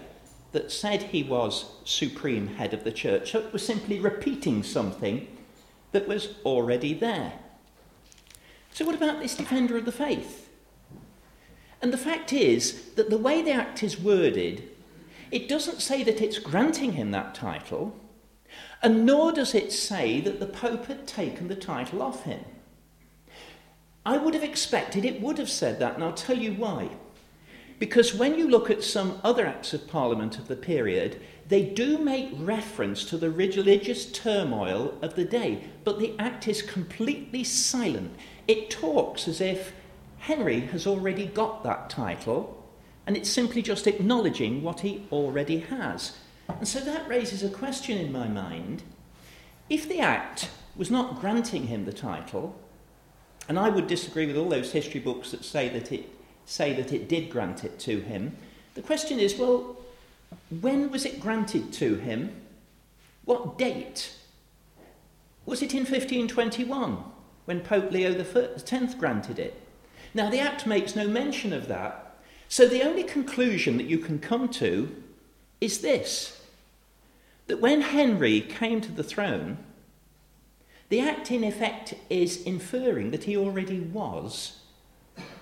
that 0.51 0.72
said 0.72 1.03
he 1.03 1.24
was 1.24 1.65
supreme 1.86 2.48
head 2.56 2.74
of 2.74 2.84
the 2.84 2.91
church. 2.91 3.32
So 3.32 3.39
it 3.39 3.53
was 3.53 3.65
simply 3.65 4.00
repeating 4.00 4.63
something 4.63 5.27
that 5.91 6.08
was 6.08 6.36
already 6.46 6.94
there. 6.94 7.34
So, 8.72 8.86
what 8.86 8.96
about 8.96 9.20
this 9.20 9.36
defender 9.36 9.77
of 9.77 9.86
the 9.86 9.91
faith? 9.91 10.50
And 11.82 11.94
the 11.94 11.98
fact 11.98 12.34
is 12.34 12.91
that 12.96 13.10
the 13.10 13.18
way 13.18 13.41
the 13.41 13.51
act 13.51 13.84
is 13.84 14.00
worded, 14.00 14.70
it 15.32 15.48
doesn't 15.48 15.82
say 15.82 16.03
that 16.03 16.22
it's 16.22 16.39
granting 16.39 16.94
him 16.94 17.12
that 17.12 17.36
title, 17.36 17.96
and 18.82 19.06
nor 19.06 19.32
does 19.32 19.56
it 19.56 19.72
say 19.72 20.20
that 20.22 20.39
the 20.39 20.46
Pope 20.46 20.88
had 20.88 21.08
taken 21.08 21.48
the 21.48 21.56
title 21.56 22.01
off 22.01 22.24
him. 22.24 22.44
I 24.06 24.18
would 24.18 24.34
have 24.34 24.44
expected 24.44 25.06
it 25.06 25.22
would 25.22 25.38
have 25.38 25.50
said 25.50 25.79
that, 25.79 25.96
and 25.96 26.03
I'll 26.03 26.13
tell 26.13 26.38
you 26.38 26.53
why. 26.53 26.89
Because 27.80 28.14
when 28.14 28.38
you 28.38 28.50
look 28.50 28.70
at 28.70 28.84
some 28.84 29.20
other 29.24 29.46
acts 29.46 29.74
of 29.74 29.88
parliament 29.88 30.38
of 30.38 30.50
the 30.50 30.58
period, 30.58 31.20
they 31.48 31.64
do 31.64 31.98
make 31.98 32.30
reference 32.36 33.06
to 33.06 33.18
the 33.18 33.32
religious 33.32 34.12
turmoil 34.12 34.98
of 35.02 35.16
the 35.16 35.24
day, 35.24 35.64
but 35.86 35.98
the 35.98 36.14
act 36.20 36.48
is 36.48 36.62
completely 36.62 37.44
silent. 37.44 38.14
It 38.48 38.70
talks 38.70 39.28
as 39.28 39.40
if 39.40 39.74
Henry 40.20 40.60
has 40.60 40.86
already 40.86 41.26
got 41.26 41.64
that 41.64 41.90
title, 41.90 42.68
and 43.08 43.16
it's 43.16 43.30
simply 43.30 43.62
just 43.62 43.88
acknowledging 43.88 44.62
what 44.62 44.82
he 44.82 45.08
already 45.12 45.60
has. 45.60 46.18
And 46.50 46.68
so 46.68 46.82
that 46.82 47.08
raises 47.08 47.44
a 47.44 47.50
question 47.50 47.98
in 47.98 48.12
my 48.12 48.28
mind. 48.28 48.84
If 49.70 49.88
the 49.88 50.00
Act 50.00 50.50
was 50.76 50.92
not 50.92 51.22
granting 51.22 51.68
him 51.68 51.86
the 51.86 51.94
title, 51.94 52.60
and 53.48 53.58
I 53.58 53.70
would 53.70 53.88
disagree 53.88 54.26
with 54.26 54.38
all 54.38 54.50
those 54.50 54.74
history 54.74 55.00
books 55.00 55.32
that 55.32 55.46
say 55.46 55.70
that 55.70 55.92
it, 55.92 56.10
say 56.50 56.74
that 56.74 56.91
it 56.91 57.08
did 57.08 57.29
grant 57.29 57.63
it 57.63 57.77
to 57.79 58.00
him, 58.00 58.36
the 58.74 58.82
question 58.82 59.20
is 59.20 59.38
well, 59.38 59.77
when 60.62 60.89
was 60.89 61.06
it 61.06 61.20
granted 61.20 61.72
to 61.74 61.96
him? 61.96 62.32
What 63.25 63.58
date? 63.58 64.15
Was 65.46 65.62
it 65.62 65.74
in 65.74 65.79
1521 65.79 67.03
when 67.46 67.62
Pope 67.62 67.91
Leo 67.91 68.13
X 68.20 68.94
granted 68.96 69.39
it? 69.39 69.62
Now, 70.13 70.29
the 70.29 70.39
Act 70.39 70.65
makes 70.65 70.96
no 70.96 71.08
mention 71.08 71.53
of 71.53 71.68
that. 71.68 72.18
So 72.48 72.68
the 72.68 72.82
only 72.82 73.03
conclusion 73.03 73.77
that 73.77 73.86
you 73.86 74.00
can 74.00 74.18
come 74.18 74.50
to 74.50 74.96
is 75.62 75.82
this 75.82 76.41
that 77.46 77.62
when 77.62 77.82
Henry 77.82 78.41
came 78.41 78.79
to 78.79 78.91
the 78.91 79.03
throne, 79.03 79.58
the 80.89 81.00
Act 81.00 81.32
in 81.32 81.44
effect 81.44 81.96
is 82.10 82.44
inferring 82.44 83.12
that 83.12 83.24
he 83.24 83.36
already 83.36 83.79
was 83.79 84.59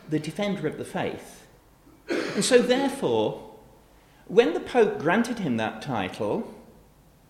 the 0.09 0.19
defender 0.19 0.67
of 0.67 0.77
the 0.77 0.85
faith. 0.85 1.47
And 2.09 2.43
so, 2.43 2.59
therefore, 2.61 3.51
when 4.27 4.53
the 4.53 4.59
Pope 4.59 4.99
granted 4.99 5.39
him 5.39 5.57
that 5.57 5.81
title, 5.81 6.53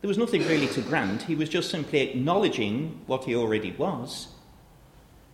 there 0.01 0.07
was 0.07 0.17
nothing 0.17 0.47
really 0.47 0.67
to 0.67 0.81
grant. 0.81 1.23
He 1.23 1.35
was 1.35 1.49
just 1.49 1.71
simply 1.71 1.99
acknowledging 1.99 3.01
what 3.07 3.23
he 3.23 3.35
already 3.35 3.71
was. 3.71 4.27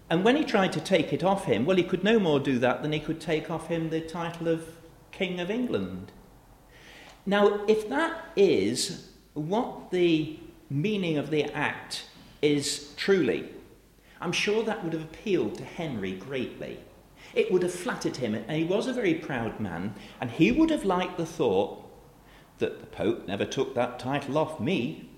And 0.10 0.24
when 0.24 0.36
he 0.36 0.44
tried 0.44 0.74
to 0.74 0.82
take 0.82 1.12
it 1.12 1.24
off 1.24 1.46
him, 1.46 1.66
well, 1.66 1.78
he 1.78 1.84
could 1.84 2.04
no 2.04 2.20
more 2.20 2.40
do 2.40 2.60
that 2.60 2.82
than 2.82 2.92
he 2.92 3.00
could 3.00 3.20
take 3.20 3.50
off 3.50 3.68
him 3.68 3.90
the 3.90 4.02
title 4.02 4.48
of 4.48 4.68
King 5.12 5.40
of 5.40 5.50
England. 5.50 6.12
Now, 7.26 7.66
if 7.68 7.90
that 7.90 8.32
is 8.36 9.10
what 9.34 9.92
the 9.92 10.40
meaning 10.70 11.18
of 11.18 11.30
the 11.30 11.46
act 11.46 12.06
is 12.42 12.94
truly, 12.96 13.50
I'm 14.22 14.32
sure 14.32 14.64
that 14.64 14.84
would 14.84 14.94
have 14.94 15.04
appealed 15.04 15.56
to 15.56 15.64
Henry 15.64 16.14
greatly. 16.14 16.80
It 17.34 17.52
would 17.52 17.64
have 17.64 17.74
flattered 17.74 18.18
him, 18.18 18.36
and 18.36 18.52
he 18.52 18.64
was 18.64 18.88
a 18.88 18.94
very 18.94 19.16
proud 19.16 19.60
man, 19.60 19.96
and 20.22 20.30
he 20.30 20.52
would 20.52 20.70
have 20.70 20.86
liked 20.86 21.18
the 21.18 21.26
thought 21.26 21.84
that 22.60 22.80
the 22.80 22.86
Pope 22.86 23.28
never 23.28 23.46
took 23.46 23.76
that 23.76 24.00
title 24.00 24.38
off 24.38 24.60
me. 24.60 25.10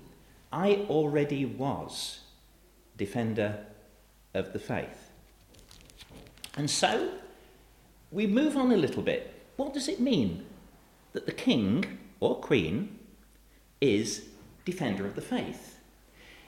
I 0.52 0.86
already 0.88 1.44
was 1.44 2.20
defender 2.96 3.66
of 4.34 4.52
the 4.52 4.58
faith. 4.58 5.10
And 6.56 6.70
so 6.70 7.12
we 8.10 8.26
move 8.26 8.56
on 8.56 8.72
a 8.72 8.76
little 8.76 9.02
bit. 9.02 9.34
What 9.56 9.74
does 9.74 9.88
it 9.88 10.00
mean 10.00 10.46
that 11.12 11.26
the 11.26 11.32
king 11.32 11.98
or 12.20 12.36
queen 12.36 12.98
is 13.80 14.28
defender 14.64 15.06
of 15.06 15.14
the 15.14 15.20
faith? 15.20 15.78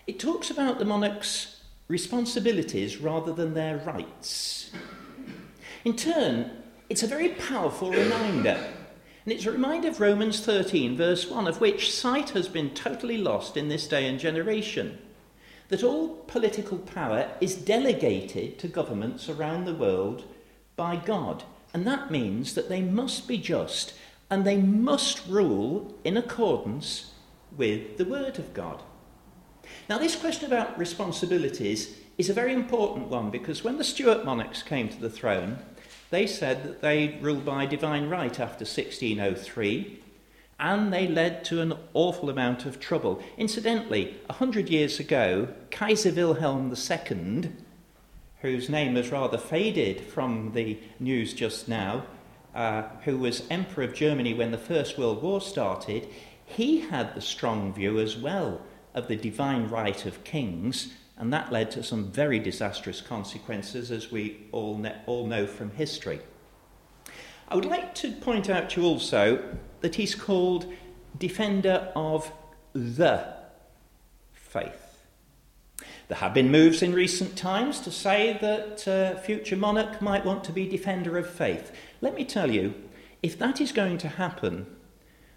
It 0.06 0.18
talks 0.18 0.50
about 0.50 0.78
the 0.78 0.84
monarch's 0.86 1.60
responsibilities 1.88 2.98
rather 2.98 3.32
than 3.32 3.54
their 3.54 3.78
rights. 3.78 4.70
In 5.88 5.96
turn, 5.96 6.50
it's 6.90 7.02
a 7.02 7.06
very 7.06 7.30
powerful 7.30 7.90
reminder. 7.90 8.62
And 9.24 9.32
it's 9.32 9.46
a 9.46 9.50
reminder 9.50 9.88
of 9.88 10.00
Romans 10.00 10.38
13, 10.38 10.98
verse 10.98 11.30
1, 11.30 11.48
of 11.48 11.62
which 11.62 11.94
sight 11.94 12.28
has 12.30 12.46
been 12.46 12.74
totally 12.74 13.16
lost 13.16 13.56
in 13.56 13.68
this 13.68 13.88
day 13.88 14.06
and 14.06 14.20
generation 14.20 14.98
that 15.68 15.82
all 15.82 16.16
political 16.26 16.76
power 16.76 17.30
is 17.40 17.54
delegated 17.54 18.58
to 18.58 18.68
governments 18.68 19.30
around 19.30 19.64
the 19.64 19.74
world 19.74 20.24
by 20.76 20.96
God. 20.96 21.44
And 21.72 21.86
that 21.86 22.10
means 22.10 22.52
that 22.52 22.68
they 22.68 22.82
must 22.82 23.26
be 23.26 23.38
just 23.38 23.94
and 24.28 24.44
they 24.44 24.58
must 24.58 25.26
rule 25.26 25.96
in 26.04 26.18
accordance 26.18 27.12
with 27.56 27.96
the 27.96 28.04
Word 28.04 28.38
of 28.38 28.52
God. 28.52 28.82
Now, 29.88 29.96
this 29.96 30.16
question 30.16 30.52
about 30.52 30.78
responsibilities 30.78 31.96
is 32.18 32.28
a 32.28 32.34
very 32.34 32.52
important 32.52 33.06
one 33.08 33.30
because 33.30 33.64
when 33.64 33.78
the 33.78 33.84
Stuart 33.84 34.26
monarchs 34.26 34.62
came 34.62 34.90
to 34.90 35.00
the 35.00 35.08
throne, 35.08 35.56
they 36.10 36.26
said 36.26 36.64
that 36.64 36.80
they 36.80 37.18
ruled 37.20 37.44
by 37.44 37.66
divine 37.66 38.08
right 38.08 38.40
after 38.40 38.64
1603 38.64 40.00
and 40.60 40.92
they 40.92 41.06
led 41.06 41.44
to 41.44 41.60
an 41.60 41.74
awful 41.94 42.30
amount 42.30 42.66
of 42.66 42.80
trouble. 42.80 43.22
Incidentally, 43.36 44.16
a 44.28 44.34
hundred 44.34 44.68
years 44.68 44.98
ago, 44.98 45.48
Kaiser 45.70 46.12
Wilhelm 46.12 46.74
II, 46.74 47.52
whose 48.40 48.68
name 48.68 48.96
has 48.96 49.10
rather 49.10 49.38
faded 49.38 50.00
from 50.00 50.52
the 50.54 50.78
news 50.98 51.32
just 51.32 51.68
now, 51.68 52.04
uh, 52.54 52.82
who 53.04 53.18
was 53.18 53.44
Emperor 53.50 53.84
of 53.84 53.94
Germany 53.94 54.34
when 54.34 54.50
the 54.50 54.58
First 54.58 54.98
World 54.98 55.22
War 55.22 55.40
started, 55.40 56.08
he 56.44 56.80
had 56.80 57.14
the 57.14 57.20
strong 57.20 57.72
view 57.72 58.00
as 58.00 58.16
well 58.16 58.62
of 58.94 59.06
the 59.06 59.16
divine 59.16 59.68
right 59.68 60.06
of 60.06 60.24
kings, 60.24 60.92
and 61.18 61.32
that 61.32 61.52
led 61.52 61.70
to 61.72 61.82
some 61.82 62.10
very 62.10 62.38
disastrous 62.38 63.00
consequences, 63.00 63.90
as 63.90 64.10
we 64.10 64.46
all, 64.52 64.78
ne- 64.78 64.96
all 65.06 65.26
know 65.26 65.46
from 65.46 65.70
history. 65.70 66.20
I 67.48 67.56
would 67.56 67.64
like 67.64 67.94
to 67.96 68.12
point 68.12 68.48
out 68.48 68.70
to 68.70 68.80
you 68.80 68.86
also 68.86 69.42
that 69.80 69.96
he's 69.96 70.14
called 70.14 70.72
defender 71.18 71.90
of 71.96 72.30
the 72.72 73.34
faith. 74.32 75.04
There 76.06 76.18
have 76.18 76.34
been 76.34 76.50
moves 76.50 76.82
in 76.82 76.94
recent 76.94 77.36
times 77.36 77.80
to 77.80 77.90
say 77.90 78.38
that 78.40 78.88
uh, 78.88 79.18
future 79.18 79.56
monarch 79.56 80.00
might 80.00 80.24
want 80.24 80.44
to 80.44 80.52
be 80.52 80.68
defender 80.68 81.18
of 81.18 81.28
faith. 81.28 81.72
Let 82.00 82.14
me 82.14 82.24
tell 82.24 82.50
you, 82.50 82.74
if 83.22 83.38
that 83.38 83.60
is 83.60 83.72
going 83.72 83.98
to 83.98 84.08
happen, 84.08 84.66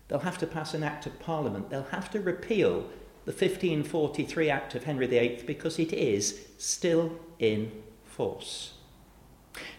they'll 0.08 0.20
have 0.20 0.38
to 0.38 0.48
pass 0.48 0.74
an 0.74 0.84
act 0.84 1.06
of 1.08 1.20
parliament. 1.20 1.70
They'll 1.70 1.84
have 1.84 2.10
to 2.12 2.22
repeal 2.22 2.88
the 3.26 3.32
1543 3.32 4.50
Act 4.50 4.76
of 4.76 4.84
Henry 4.84 5.08
VIII 5.08 5.44
because 5.46 5.78
it 5.80 5.94
is 5.94 6.48
still 6.58 7.20
in 7.40 7.72
force. 8.06 8.74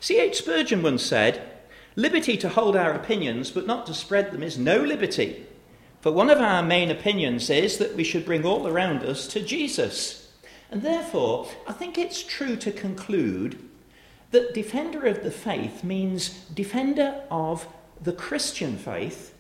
C.H. 0.01 0.37
Spurgeon 0.37 0.83
once 0.83 1.03
said, 1.03 1.49
Liberty 1.97 2.37
to 2.39 2.49
hold 2.49 2.77
our 2.77 2.93
opinions, 2.93 3.51
but 3.51 3.67
not 3.67 3.87
to 3.87 3.95
spread 3.95 4.31
them, 4.31 4.43
is 4.43 4.57
no 4.57 4.79
liberty. 4.79 5.47
For 6.01 6.11
one 6.11 6.31
of 6.31 6.41
our 6.41 6.63
main 6.63 6.91
opinions 6.91 7.51
is 7.51 7.79
that 7.79 7.95
we 7.95 8.05
should 8.05 8.25
bring 8.25 8.45
all 8.45 8.67
around 8.67 9.05
us 9.05 9.27
to 9.29 9.41
Jesus. 9.41 10.33
And 10.71 10.83
therefore, 10.83 11.49
I 11.69 11.73
think 11.73 11.99
it's 11.99 12.23
true 12.23 12.57
to 12.57 12.73
conclude 12.73 13.59
that 14.31 14.55
defender 14.55 15.05
of 15.07 15.23
the 15.23 15.31
faith 15.31 15.85
means 15.85 16.31
defender 16.55 17.23
of 17.31 17.69
the 18.01 18.13
Christian 18.13 18.79
faith, 18.79 19.35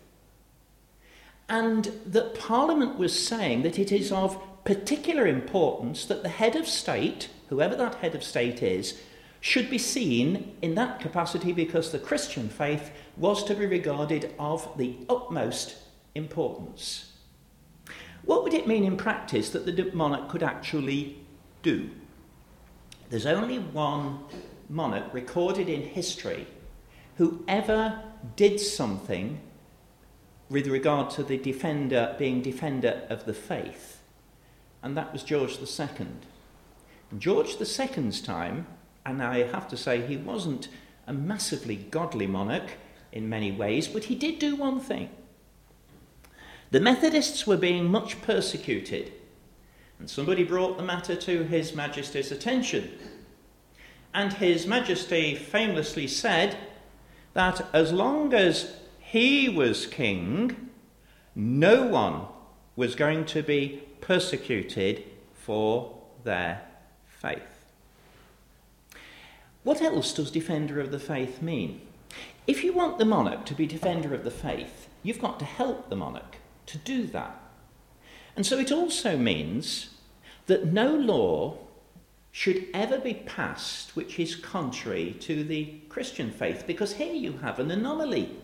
and 1.53 1.93
that 2.07 2.35
Parliament 2.35 2.97
was 2.97 3.27
saying 3.27 3.63
that 3.63 3.79
it 3.79 3.93
is 3.93 4.11
of 4.11 4.41
particular 4.65 5.27
importance 5.27 6.07
that 6.07 6.23
the 6.23 6.31
head 6.31 6.57
of 6.57 6.67
state, 6.67 7.29
whoever 7.51 7.77
that 7.77 7.97
head 7.97 8.15
of 8.15 8.25
state 8.25 8.63
is, 8.63 8.99
should 9.39 9.69
be 9.69 9.77
seen 9.77 10.57
in 10.63 10.75
that 10.77 10.99
capacity 10.99 11.53
because 11.53 11.93
the 11.93 11.99
Christian 11.99 12.49
faith 12.49 12.91
was 13.19 13.45
to 13.45 13.55
be 13.55 13.67
regarded 13.67 14.35
of 14.39 14.67
the 14.79 14.97
utmost 15.11 15.77
importance. 16.15 17.13
What 18.25 18.45
would 18.45 18.55
it 18.55 18.67
mean 18.67 18.85
in 18.85 18.97
practice 18.97 19.51
that 19.51 19.67
the 19.67 19.91
monarch 19.93 20.31
could 20.31 20.43
actually 20.43 21.19
do? 21.63 21.91
There's 23.11 23.27
only 23.27 23.59
one 23.59 24.21
monarch 24.71 25.13
recorded 25.13 25.69
in 25.69 25.83
history 25.83 26.47
who 27.19 27.45
ever 27.47 28.03
did 28.37 28.59
something 28.59 29.39
with 30.53 30.67
regard 30.67 31.09
to 31.09 31.23
the 31.23 31.39
defender 31.39 32.15
being 32.19 32.43
defender 32.43 33.03
of 33.09 33.25
the 33.25 33.33
faith, 33.33 34.03
and 34.83 34.95
that 34.97 35.13
was 35.13 35.23
George 35.23 35.59
II. 35.59 36.07
George 37.19 37.57
II's 37.59 38.21
time, 38.21 38.67
and 39.07 39.23
I 39.23 39.45
have 39.45 39.67
to 39.69 39.77
say 39.79 40.03
he 40.03 40.19
wasn't 40.19 40.69
a 41.07 41.13
massively 41.13 41.77
godly 41.77 42.27
monarch 42.27 42.73
in 43.13 43.31
many 43.31 43.51
ways, 43.51 43.89
but 43.89 44.05
he 44.05 44.15
did 44.15 44.39
do 44.39 44.55
one 44.55 44.79
thing. 44.79 45.09
The 46.71 46.81
Methodists 46.81 47.47
were 47.47 47.57
being 47.57 47.91
much 47.91 48.21
persecuted, 48.21 49.13
and 49.99 50.09
somebody 50.09 50.45
brought 50.45 50.77
the 50.77 50.83
matter 50.83 51.17
to 51.17 51.45
His 51.45 51.75
Majesty's 51.75 52.33
attention. 52.33 52.99
And 54.15 54.33
His 54.35 54.67
Majesty 54.67 55.35
famously 55.35 56.07
said 56.07 56.57
that 57.35 57.67
as 57.73 57.93
long 57.93 58.35
as 58.35 58.75
he 59.13 59.47
was 59.47 59.85
king, 59.85 60.71
no 61.35 61.83
one 61.83 62.23
was 62.77 62.95
going 62.95 63.27
to 63.27 63.43
be 63.43 63.83
persecuted 64.01 65.05
for 65.35 65.99
their 66.25 66.63
faith. 67.21 67.67
What 69.65 69.83
else 69.83 70.15
does 70.15 70.31
defender 70.31 70.81
of 70.81 70.91
the 70.91 70.99
faith 70.99 71.43
mean? 71.43 71.83
If 72.47 72.65
you 72.65 72.73
want 72.73 72.97
the 72.97 73.05
monarch 73.05 73.45
to 73.45 73.55
be 73.55 73.67
defender 73.67 74.15
of 74.15 74.25
the 74.25 74.31
faith, 74.31 74.89
you've 75.03 75.21
got 75.21 75.39
to 75.41 75.45
help 75.45 75.91
the 75.91 75.97
monarch 75.97 76.37
to 76.65 76.79
do 76.79 77.07
that. 77.09 77.39
And 78.35 78.47
so 78.47 78.59
it 78.59 78.73
also 78.73 79.19
means 79.19 79.91
that 80.47 80.73
no 80.73 80.89
law 80.89 81.59
should 82.31 82.67
ever 82.73 82.97
be 82.97 83.13
passed 83.13 83.95
which 83.95 84.19
is 84.19 84.35
contrary 84.35 85.15
to 85.21 85.45
the 85.45 85.81
Christian 85.91 86.31
faith, 86.31 86.65
because 86.67 86.95
here 86.95 87.13
you 87.13 87.33
have 87.43 87.59
an 87.59 87.71
anomaly. 87.71 88.39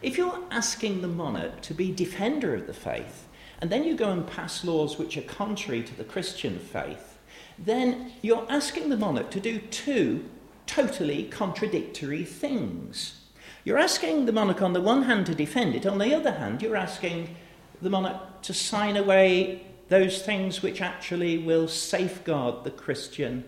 If 0.00 0.16
you're 0.16 0.38
asking 0.50 1.00
the 1.00 1.08
monarch 1.08 1.60
to 1.62 1.74
be 1.74 1.92
defender 1.92 2.54
of 2.54 2.66
the 2.68 2.74
faith, 2.74 3.26
and 3.60 3.70
then 3.70 3.82
you 3.82 3.96
go 3.96 4.10
and 4.10 4.24
pass 4.24 4.64
laws 4.64 4.96
which 4.96 5.16
are 5.16 5.22
contrary 5.22 5.82
to 5.82 5.96
the 5.96 6.04
Christian 6.04 6.60
faith, 6.60 7.18
then 7.58 8.12
you're 8.22 8.46
asking 8.48 8.88
the 8.88 8.96
monarch 8.96 9.32
to 9.32 9.40
do 9.40 9.58
two 9.58 10.24
totally 10.66 11.24
contradictory 11.24 12.24
things. 12.24 13.24
You're 13.64 13.78
asking 13.78 14.26
the 14.26 14.32
monarch, 14.32 14.62
on 14.62 14.72
the 14.72 14.80
one 14.80 15.02
hand, 15.02 15.26
to 15.26 15.34
defend 15.34 15.74
it, 15.74 15.84
on 15.84 15.98
the 15.98 16.14
other 16.14 16.32
hand, 16.32 16.62
you're 16.62 16.76
asking 16.76 17.34
the 17.82 17.90
monarch 17.90 18.42
to 18.42 18.54
sign 18.54 18.96
away 18.96 19.66
those 19.88 20.22
things 20.22 20.62
which 20.62 20.80
actually 20.80 21.38
will 21.38 21.66
safeguard 21.66 22.62
the 22.62 22.70
Christian 22.70 23.44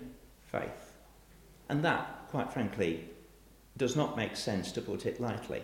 faith. 0.46 0.96
And 1.68 1.84
that, 1.84 2.26
quite 2.28 2.52
frankly, 2.52 3.08
does 3.76 3.94
not 3.94 4.16
make 4.16 4.34
sense 4.34 4.72
to 4.72 4.80
put 4.80 5.06
it 5.06 5.20
lightly. 5.20 5.62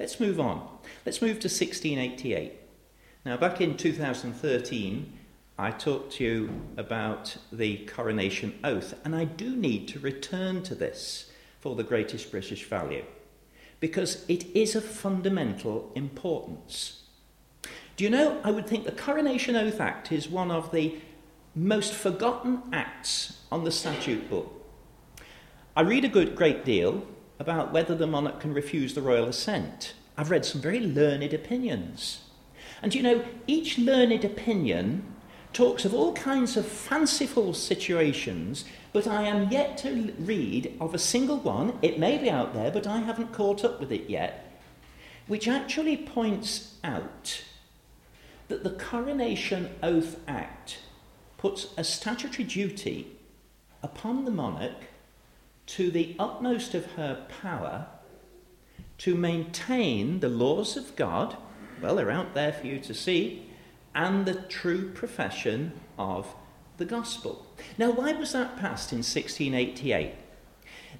Let's 0.00 0.18
move 0.18 0.40
on. 0.40 0.66
Let's 1.04 1.20
move 1.20 1.40
to 1.40 1.48
1688. 1.48 2.54
Now, 3.26 3.36
back 3.36 3.60
in 3.60 3.76
2013, 3.76 5.18
I 5.58 5.70
talked 5.72 6.14
to 6.14 6.24
you 6.24 6.62
about 6.78 7.36
the 7.52 7.84
coronation 7.84 8.58
oath, 8.64 8.94
and 9.04 9.14
I 9.14 9.24
do 9.26 9.54
need 9.54 9.88
to 9.88 9.98
return 9.98 10.62
to 10.62 10.74
this 10.74 11.30
for 11.60 11.74
the 11.76 11.82
greatest 11.82 12.30
British 12.30 12.64
value 12.64 13.04
because 13.78 14.24
it 14.26 14.46
is 14.56 14.74
of 14.74 14.86
fundamental 14.86 15.92
importance. 15.94 17.02
Do 17.96 18.04
you 18.04 18.08
know, 18.08 18.40
I 18.42 18.52
would 18.52 18.66
think 18.66 18.86
the 18.86 18.92
Coronation 18.92 19.54
Oath 19.54 19.82
Act 19.82 20.12
is 20.12 20.30
one 20.30 20.50
of 20.50 20.72
the 20.72 20.96
most 21.54 21.92
forgotten 21.92 22.62
acts 22.72 23.42
on 23.52 23.64
the 23.64 23.70
statute 23.70 24.30
book. 24.30 24.64
I 25.76 25.82
read 25.82 26.06
a 26.06 26.08
good, 26.08 26.36
great 26.36 26.64
deal 26.64 27.06
about 27.38 27.72
whether 27.72 27.94
the 27.94 28.06
monarch 28.06 28.40
can 28.40 28.52
refuse 28.54 28.94
the 28.94 29.02
royal 29.02 29.26
assent. 29.26 29.94
I've 30.16 30.30
read 30.30 30.44
some 30.44 30.60
very 30.60 30.80
learned 30.80 31.32
opinions. 31.32 32.20
And 32.82 32.94
you 32.94 33.02
know, 33.02 33.24
each 33.46 33.78
learned 33.78 34.24
opinion 34.24 35.04
talks 35.52 35.84
of 35.84 35.92
all 35.92 36.12
kinds 36.12 36.56
of 36.56 36.66
fanciful 36.66 37.54
situations, 37.54 38.64
but 38.92 39.06
I 39.06 39.22
am 39.22 39.50
yet 39.50 39.76
to 39.78 40.14
read 40.18 40.76
of 40.80 40.94
a 40.94 40.98
single 40.98 41.38
one, 41.38 41.78
it 41.82 41.98
may 41.98 42.18
be 42.18 42.30
out 42.30 42.54
there, 42.54 42.70
but 42.70 42.86
I 42.86 43.00
haven't 43.00 43.32
caught 43.32 43.64
up 43.64 43.80
with 43.80 43.90
it 43.90 44.08
yet, 44.08 44.60
which 45.26 45.48
actually 45.48 45.96
points 45.96 46.76
out 46.84 47.44
that 48.48 48.64
the 48.64 48.70
Coronation 48.70 49.70
Oath 49.82 50.16
Act 50.28 50.78
puts 51.38 51.68
a 51.76 51.84
statutory 51.84 52.44
duty 52.44 53.16
upon 53.82 54.24
the 54.24 54.30
monarch 54.30 54.84
to 55.66 55.90
the 55.90 56.14
utmost 56.18 56.74
of 56.74 56.92
her 56.92 57.26
power 57.40 57.86
to 59.00 59.14
maintain 59.14 60.20
the 60.20 60.28
laws 60.28 60.76
of 60.76 60.94
God, 60.94 61.36
well, 61.80 61.96
they're 61.96 62.10
out 62.10 62.34
there 62.34 62.52
for 62.52 62.66
you 62.66 62.78
to 62.80 62.92
see, 62.92 63.50
and 63.94 64.26
the 64.26 64.34
true 64.34 64.90
profession 64.90 65.72
of 65.98 66.34
the 66.76 66.84
gospel. 66.84 67.46
Now, 67.78 67.90
why 67.92 68.12
was 68.12 68.32
that 68.32 68.58
passed 68.58 68.92
in 68.92 68.98
1688? 68.98 70.12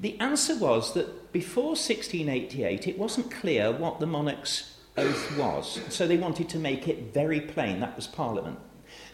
The 0.01 0.19
answer 0.19 0.57
was 0.57 0.95
that 0.95 1.31
before 1.31 1.73
1688 1.77 2.89
it 2.89 2.99
wasn't 2.99 3.31
clear 3.31 3.71
what 3.71 4.01
the 4.01 4.07
monarch's 4.07 4.79
oath 4.97 5.37
was, 5.37 5.81
so 5.91 6.07
they 6.07 6.17
wanted 6.17 6.49
to 6.49 6.59
make 6.59 6.89
it 6.89 7.13
very 7.13 7.43
plain. 7.43 7.81
That 7.81 7.97
was 7.97 8.07
Parliament. 8.07 8.59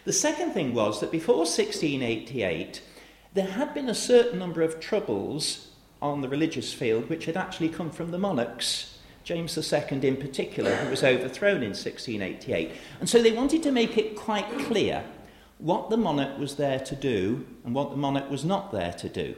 The 0.05 0.13
second 0.13 0.53
thing 0.53 0.73
was 0.73 1.01
that 1.01 1.11
before 1.11 1.39
1688 1.39 2.81
there 3.33 3.47
had 3.47 3.73
been 3.73 3.89
a 3.89 3.93
certain 3.93 4.39
number 4.39 4.61
of 4.61 4.79
troubles 4.79 5.71
on 6.01 6.21
the 6.21 6.29
religious 6.29 6.73
field 6.73 7.09
which 7.09 7.25
had 7.25 7.37
actually 7.37 7.69
come 7.69 7.91
from 7.91 8.11
the 8.11 8.17
monarchs 8.17 8.97
James 9.27 9.57
II 9.57 10.07
in 10.07 10.15
particular, 10.15 10.73
who 10.77 10.89
was 10.89 11.03
overthrown 11.03 11.57
in 11.57 11.71
1688. 11.71 12.71
And 13.01 13.09
so 13.09 13.21
they 13.21 13.33
wanted 13.33 13.61
to 13.63 13.73
make 13.73 13.97
it 13.97 14.15
quite 14.15 14.49
clear 14.59 15.03
what 15.57 15.89
the 15.89 15.97
monarch 15.97 16.39
was 16.39 16.55
there 16.55 16.79
to 16.79 16.95
do 16.95 17.45
and 17.65 17.75
what 17.75 17.89
the 17.89 17.97
monarch 17.97 18.31
was 18.31 18.45
not 18.45 18.71
there 18.71 18.93
to 18.93 19.09
do. 19.09 19.35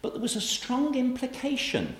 But 0.00 0.14
there 0.14 0.22
was 0.22 0.34
a 0.34 0.40
strong 0.40 0.94
implication 0.94 1.94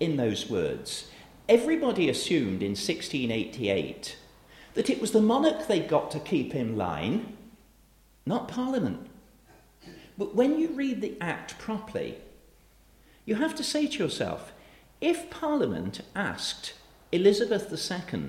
in 0.00 0.18
those 0.18 0.50
words. 0.50 1.10
Everybody 1.48 2.10
assumed 2.10 2.62
in 2.62 2.72
1688 2.72 4.18
that 4.74 4.90
it 4.90 5.00
was 5.00 5.12
the 5.12 5.22
monarch 5.22 5.66
they'd 5.66 5.88
got 5.88 6.10
to 6.10 6.20
keep 6.20 6.54
in 6.54 6.76
line, 6.76 7.38
not 8.26 8.48
Parliament. 8.48 9.06
But 10.18 10.34
when 10.34 10.58
you 10.58 10.68
read 10.72 11.00
the 11.00 11.16
Act 11.22 11.58
properly, 11.58 12.18
you 13.28 13.34
have 13.34 13.54
to 13.54 13.62
say 13.62 13.86
to 13.86 13.98
yourself, 14.02 14.54
if 15.02 15.28
Parliament 15.28 16.00
asked 16.16 16.72
Elizabeth 17.12 17.70
II 17.70 18.20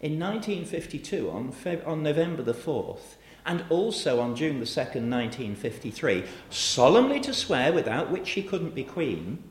in 0.00 0.18
1952 0.18 1.30
on, 1.30 1.52
Feb- 1.52 1.86
on 1.86 2.02
November 2.02 2.42
the 2.42 2.52
4th 2.52 3.14
and 3.46 3.64
also 3.70 4.18
on 4.18 4.34
June 4.34 4.58
the 4.58 4.66
2nd, 4.66 5.08
1953, 5.08 6.24
solemnly 6.50 7.20
to 7.20 7.32
swear 7.32 7.72
without 7.72 8.10
which 8.10 8.26
she 8.26 8.42
couldn't 8.42 8.74
be 8.74 8.82
queen, 8.82 9.44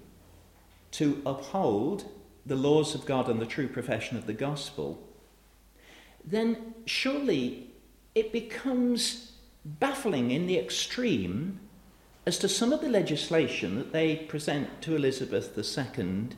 to 0.92 1.22
uphold 1.26 2.04
the 2.46 2.58
laws 2.58 2.94
of 2.94 3.06
God 3.06 3.30
and 3.30 3.40
the 3.40 3.46
true 3.46 3.70
profession 3.70 4.18
of 4.18 4.28
the 4.28 4.34
gospel, 4.34 5.02
then 6.26 6.74
surely 6.86 7.70
it 8.14 8.34
becomes 8.34 9.32
baffling 9.64 10.32
in 10.32 10.48
the 10.48 10.60
extreme 10.60 11.62
as 12.26 12.38
to 12.40 12.50
some 12.50 12.74
of 12.74 12.82
the 12.82 12.90
legislation 12.90 13.76
that 13.76 13.94
they 13.94 14.16
present 14.16 14.82
to 14.82 14.96
Elizabeth 14.96 15.58
II 15.58 16.30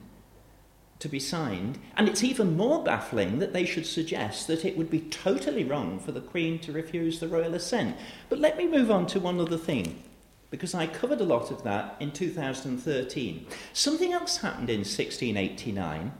to 0.99 1.07
be 1.07 1.19
signed, 1.19 1.77
and 1.95 2.09
it's 2.09 2.23
even 2.23 2.57
more 2.57 2.83
baffling 2.83 3.39
that 3.39 3.53
they 3.53 3.65
should 3.65 3.85
suggest 3.85 4.47
that 4.47 4.65
it 4.65 4.75
would 4.75 4.89
be 4.89 4.99
totally 4.99 5.63
wrong 5.63 5.99
for 5.99 6.11
the 6.11 6.21
Queen 6.21 6.57
to 6.59 6.71
refuse 6.71 7.19
the 7.19 7.27
royal 7.27 7.53
assent. 7.53 7.95
But 8.29 8.39
let 8.39 8.57
me 8.57 8.67
move 8.67 8.89
on 8.89 9.05
to 9.07 9.19
one 9.19 9.39
other 9.39 9.57
thing, 9.57 10.03
because 10.49 10.73
I 10.73 10.87
covered 10.87 11.21
a 11.21 11.25
lot 11.25 11.51
of 11.51 11.63
that 11.63 11.95
in 11.99 12.11
2013. 12.11 13.45
Something 13.73 14.11
else 14.11 14.37
happened 14.37 14.69
in 14.69 14.79
1689. 14.79 16.11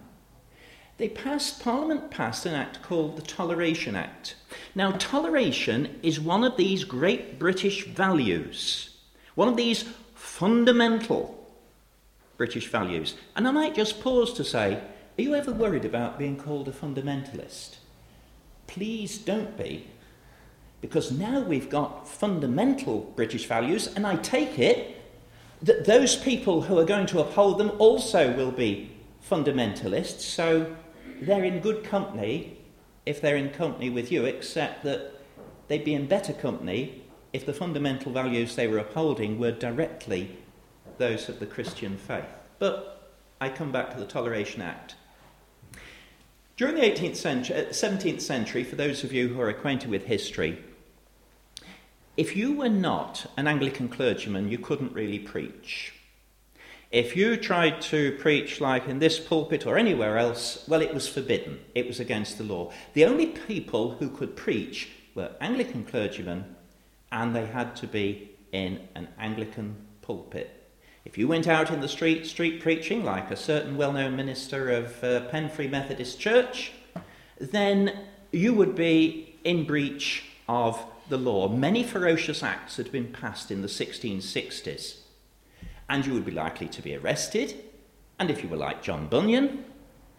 They 0.98 1.10
passed, 1.10 1.60
Parliament 1.62 2.10
passed 2.10 2.46
an 2.46 2.54
act 2.54 2.82
called 2.82 3.18
the 3.18 3.22
Toleration 3.22 3.96
Act. 3.96 4.36
Now, 4.74 4.92
toleration 4.92 6.00
is 6.02 6.20
one 6.20 6.44
of 6.44 6.58
these 6.58 6.84
great 6.84 7.38
British 7.38 7.86
values, 7.86 8.97
one 9.38 9.48
of 9.48 9.56
these 9.56 9.86
fundamental 10.16 11.48
British 12.38 12.70
values. 12.70 13.14
And 13.36 13.48
I 13.48 13.52
might 13.52 13.76
just 13.76 14.02
pause 14.02 14.34
to 14.34 14.44
say, 14.44 14.74
are 14.74 15.22
you 15.22 15.36
ever 15.36 15.52
worried 15.52 15.86
about 15.86 16.18
being 16.18 16.38
called 16.38 16.68
a 16.68 16.72
fundamentalist? 16.72 17.76
Please 18.66 19.20
don't 19.20 19.56
be, 19.56 19.86
because 20.82 21.12
now 21.12 21.42
we've 21.42 21.70
got 21.70 22.08
fundamental 22.08 23.14
British 23.16 23.46
values, 23.46 23.94
and 23.96 24.08
I 24.08 24.16
take 24.16 24.58
it 24.58 25.00
that 25.62 25.86
those 25.86 26.16
people 26.16 26.64
who 26.64 26.80
are 26.80 26.86
going 26.86 27.06
to 27.06 27.20
uphold 27.20 27.60
them 27.60 27.72
also 27.78 28.36
will 28.36 28.52
be 28.52 28.92
fundamentalists, 29.30 30.22
so 30.22 30.76
they're 31.22 31.44
in 31.44 31.60
good 31.60 31.84
company 31.84 32.58
if 33.06 33.22
they're 33.22 33.38
in 33.38 33.52
company 33.52 33.92
with 33.92 34.12
you, 34.12 34.26
except 34.26 34.84
that 34.84 35.14
they'd 35.68 35.86
be 35.86 35.94
in 35.94 36.08
better 36.08 36.34
company 36.34 37.04
if 37.34 37.46
the 37.46 37.54
fundamental 37.54 38.12
values 38.12 38.56
they 38.56 38.68
were 38.68 38.78
upholding 38.78 39.40
were 39.40 39.52
directly 39.52 40.38
those 40.98 41.30
of 41.30 41.40
the 41.40 41.46
Christian 41.46 41.98
faith. 41.98 42.26
But 42.60 43.14
I 43.40 43.50
come 43.50 43.72
back 43.72 43.92
to 43.92 44.00
the 44.00 44.06
Toleration 44.06 44.62
Act. 44.62 44.96
During 46.56 46.76
the 46.76 46.82
18th 46.82 47.16
century, 47.16 47.68
17th 47.70 48.18
uh, 48.18 48.20
century, 48.20 48.64
for 48.64 48.76
those 48.76 49.04
of 49.04 49.14
you 49.14 49.28
who 49.28 49.40
are 49.40 49.50
acquainted 49.50 49.92
with 49.92 50.06
history, 50.06 50.58
if 52.16 52.36
you 52.36 52.54
were 52.54 52.70
not 52.70 53.28
an 53.38 53.48
Anglican 53.48 53.90
clergyman, 53.90 54.50
you 54.50 54.58
couldn't 54.58 54.94
really 54.94 55.20
preach. 55.20 55.94
If 56.90 57.16
you 57.16 57.38
tried 57.38 57.82
to 57.84 58.14
preach 58.14 58.60
like 58.60 58.88
in 58.88 58.98
this 58.98 59.20
pulpit 59.20 59.68
or 59.68 59.78
anywhere 59.78 60.18
else, 60.18 60.66
well, 60.68 60.82
it 60.82 60.96
was 60.96 61.08
forbidden. 61.08 61.60
It 61.76 61.86
was 61.86 62.00
against 62.00 62.40
the 62.40 62.44
law. 62.44 62.72
The 62.94 63.06
only 63.06 63.28
people 63.28 63.92
who 63.92 64.10
could 64.10 64.36
preach 64.36 64.90
were 65.14 65.36
Anglican 65.40 65.84
clergymen, 65.84 66.56
and 67.12 67.36
they 67.36 67.46
had 67.46 67.76
to 67.78 67.88
be 67.88 68.32
in 68.52 68.88
an 68.96 69.08
Anglican 69.20 69.76
pulpit. 70.02 70.54
If 71.06 71.18
you 71.18 71.28
went 71.28 71.48
out 71.48 71.72
in 71.72 71.80
the 71.80 71.88
street, 71.88 72.26
street 72.26 72.62
preaching, 72.62 73.04
like 73.04 73.32
a 73.32 73.38
certain 73.38 73.78
well 73.78 73.94
known 73.94 74.16
minister 74.16 74.70
of 74.70 75.04
uh, 75.04 75.22
Penn 75.30 75.50
Free 75.50 75.68
Methodist 75.68 76.20
Church, 76.20 76.74
then 77.40 77.98
you 78.32 78.54
would 78.54 78.76
be 78.76 79.38
in 79.44 79.66
breach 79.66 80.26
of 80.50 80.84
the 81.10 81.18
law. 81.18 81.48
Many 81.48 81.84
ferocious 81.84 82.44
acts 82.44 82.78
had 82.78 82.92
been 82.92 83.14
passed 83.14 83.52
in 83.52 83.62
the 83.62 83.68
1660s, 83.68 84.98
and 85.88 86.06
you 86.06 86.14
would 86.14 86.26
be 86.26 86.32
likely 86.32 86.68
to 86.68 86.82
be 86.82 86.96
arrested. 86.96 87.64
And 88.20 88.30
if 88.30 88.44
you 88.44 88.50
were 88.50 88.58
like 88.58 88.84
John 88.84 89.08
Bunyan, 89.08 89.64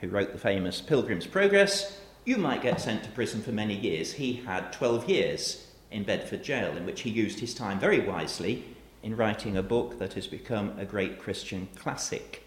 who 0.01 0.09
wrote 0.09 0.33
the 0.33 0.39
famous 0.39 0.81
Pilgrim's 0.81 1.27
Progress, 1.27 2.01
you 2.25 2.39
might 2.39 2.63
get 2.63 2.81
sent 2.81 3.05
to 3.05 3.11
prison 3.11 3.43
for 3.43 3.53
many 3.53 3.75
years. 3.75 4.13
He 4.13 4.35
had 4.35 4.73
12 4.73 5.09
years 5.09 5.68
in 5.91 6.05
Bedford 6.05 6.43
jail, 6.43 6.77
in 6.77 6.85
which 6.85 7.03
he 7.03 7.11
used 7.11 7.41
his 7.41 7.55
time 7.55 7.79
very 7.79 8.01
wisely 8.01 8.65
in 9.03 9.17
writing 9.17 9.57
a 9.57 9.63
book 9.63 9.99
that 9.99 10.15
has 10.15 10.27
become 10.27 10.79
a 10.79 10.85
great 10.85 11.19
Christian 11.19 11.69
classic. 11.77 12.45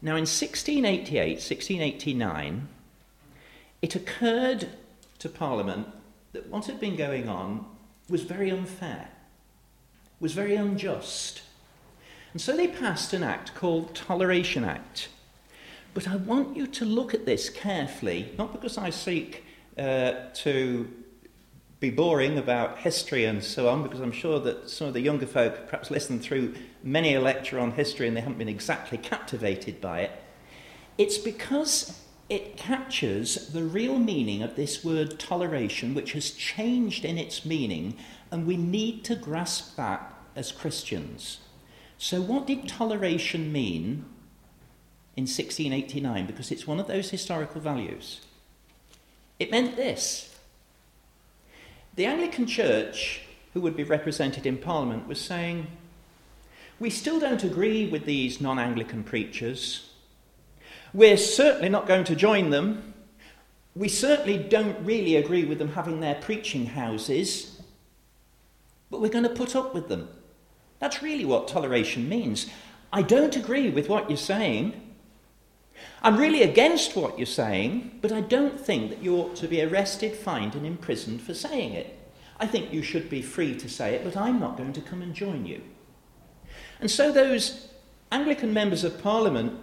Now, 0.00 0.12
in 0.12 0.26
1688, 0.26 1.34
1689, 1.34 2.68
it 3.82 3.94
occurred 3.94 4.68
to 5.18 5.28
Parliament 5.28 5.88
that 6.32 6.48
what 6.48 6.66
had 6.66 6.80
been 6.80 6.96
going 6.96 7.28
on 7.28 7.66
was 8.08 8.22
very 8.22 8.50
unfair, 8.50 9.08
was 10.20 10.32
very 10.32 10.54
unjust. 10.54 11.42
And 12.32 12.40
so 12.40 12.56
they 12.56 12.68
passed 12.68 13.12
an 13.12 13.22
act 13.22 13.54
called 13.54 13.94
Toleration 13.94 14.64
Act. 14.64 15.08
But 15.94 16.08
I 16.08 16.16
want 16.16 16.56
you 16.56 16.66
to 16.66 16.84
look 16.84 17.14
at 17.14 17.24
this 17.24 17.48
carefully, 17.48 18.32
not 18.36 18.52
because 18.52 18.76
I 18.76 18.90
seek 18.90 19.44
uh, 19.78 20.14
to 20.34 20.88
be 21.84 21.90
boring 21.90 22.38
about 22.38 22.78
history 22.78 23.26
and 23.26 23.44
so 23.44 23.68
on, 23.68 23.82
because 23.82 24.00
I'm 24.00 24.12
sure 24.12 24.40
that 24.40 24.70
some 24.70 24.88
of 24.88 24.94
the 24.94 25.00
younger 25.00 25.26
folk 25.26 25.68
perhaps 25.68 25.90
listened 25.90 26.22
through 26.22 26.54
many 26.82 27.14
a 27.14 27.20
lecture 27.20 27.58
on 27.58 27.72
history 27.72 28.08
and 28.08 28.16
they 28.16 28.22
haven't 28.22 28.38
been 28.38 28.48
exactly 28.48 28.96
captivated 28.96 29.82
by 29.82 30.00
it. 30.00 30.10
It's 30.96 31.18
because 31.18 32.00
it 32.30 32.56
captures 32.56 33.48
the 33.48 33.64
real 33.64 33.98
meaning 33.98 34.42
of 34.42 34.56
this 34.56 34.82
word 34.82 35.18
toleration, 35.18 35.94
which 35.94 36.12
has 36.12 36.30
changed 36.30 37.04
in 37.04 37.18
its 37.18 37.44
meaning, 37.44 37.98
and 38.30 38.46
we 38.46 38.56
need 38.56 39.04
to 39.04 39.14
grasp 39.14 39.76
that 39.76 40.14
as 40.34 40.52
Christians. 40.52 41.40
So, 41.98 42.22
what 42.22 42.46
did 42.46 42.66
toleration 42.66 43.52
mean 43.52 44.06
in 45.16 45.24
1689? 45.24 46.26
Because 46.26 46.50
it's 46.50 46.66
one 46.66 46.80
of 46.80 46.86
those 46.86 47.10
historical 47.10 47.60
values. 47.60 48.22
It 49.38 49.50
meant 49.50 49.76
this 49.76 50.33
the 51.96 52.06
Anglican 52.06 52.46
Church, 52.46 53.22
who 53.52 53.60
would 53.60 53.76
be 53.76 53.84
represented 53.84 54.46
in 54.46 54.58
Parliament, 54.58 55.06
was 55.06 55.20
saying, 55.20 55.66
We 56.80 56.90
still 56.90 57.20
don't 57.20 57.44
agree 57.44 57.86
with 57.86 58.04
these 58.04 58.40
non 58.40 58.58
Anglican 58.58 59.04
preachers. 59.04 59.90
We're 60.92 61.16
certainly 61.16 61.68
not 61.68 61.86
going 61.86 62.04
to 62.04 62.16
join 62.16 62.50
them. 62.50 62.94
We 63.76 63.88
certainly 63.88 64.38
don't 64.38 64.84
really 64.84 65.16
agree 65.16 65.44
with 65.44 65.58
them 65.58 65.72
having 65.72 66.00
their 66.00 66.14
preaching 66.14 66.66
houses, 66.66 67.60
but 68.90 69.00
we're 69.00 69.08
going 69.08 69.24
to 69.24 69.30
put 69.30 69.56
up 69.56 69.74
with 69.74 69.88
them. 69.88 70.08
That's 70.78 71.02
really 71.02 71.24
what 71.24 71.48
toleration 71.48 72.08
means. 72.08 72.48
I 72.92 73.02
don't 73.02 73.34
agree 73.34 73.70
with 73.70 73.88
what 73.88 74.08
you're 74.08 74.16
saying. 74.16 74.80
I'm 76.02 76.16
really 76.16 76.42
against 76.42 76.96
what 76.96 77.18
you're 77.18 77.26
saying, 77.26 77.98
but 78.02 78.12
I 78.12 78.20
don't 78.20 78.60
think 78.60 78.90
that 78.90 79.02
you 79.02 79.16
ought 79.16 79.36
to 79.36 79.48
be 79.48 79.62
arrested, 79.62 80.14
fined, 80.14 80.54
and 80.54 80.66
imprisoned 80.66 81.22
for 81.22 81.34
saying 81.34 81.72
it. 81.72 81.98
I 82.38 82.46
think 82.46 82.72
you 82.72 82.82
should 82.82 83.08
be 83.08 83.22
free 83.22 83.54
to 83.56 83.68
say 83.68 83.94
it, 83.94 84.04
but 84.04 84.16
I'm 84.16 84.38
not 84.38 84.56
going 84.56 84.72
to 84.74 84.80
come 84.80 85.02
and 85.02 85.14
join 85.14 85.46
you. 85.46 85.62
And 86.80 86.90
so 86.90 87.10
those 87.10 87.68
Anglican 88.12 88.52
members 88.52 88.84
of 88.84 89.02
Parliament 89.02 89.58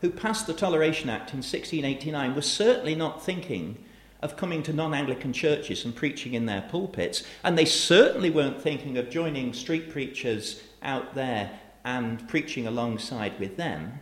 who 0.00 0.10
passed 0.10 0.46
the 0.46 0.54
Toleration 0.54 1.08
Act 1.08 1.30
in 1.32 1.38
1689 1.38 2.34
were 2.34 2.42
certainly 2.42 2.94
not 2.94 3.24
thinking 3.24 3.78
of 4.22 4.36
coming 4.36 4.62
to 4.62 4.72
non 4.72 4.94
Anglican 4.94 5.32
churches 5.32 5.84
and 5.84 5.94
preaching 5.94 6.34
in 6.34 6.46
their 6.46 6.62
pulpits, 6.62 7.22
and 7.42 7.56
they 7.56 7.64
certainly 7.64 8.30
weren't 8.30 8.60
thinking 8.60 8.98
of 8.98 9.10
joining 9.10 9.52
street 9.52 9.90
preachers 9.90 10.62
out 10.82 11.14
there 11.14 11.58
and 11.84 12.26
preaching 12.28 12.66
alongside 12.66 13.38
with 13.38 13.56
them 13.56 14.00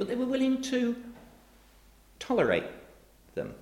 but 0.00 0.08
they 0.08 0.16
were 0.16 0.24
willing 0.24 0.62
to 0.62 0.96
tolerate 2.18 2.64
them. 3.34 3.52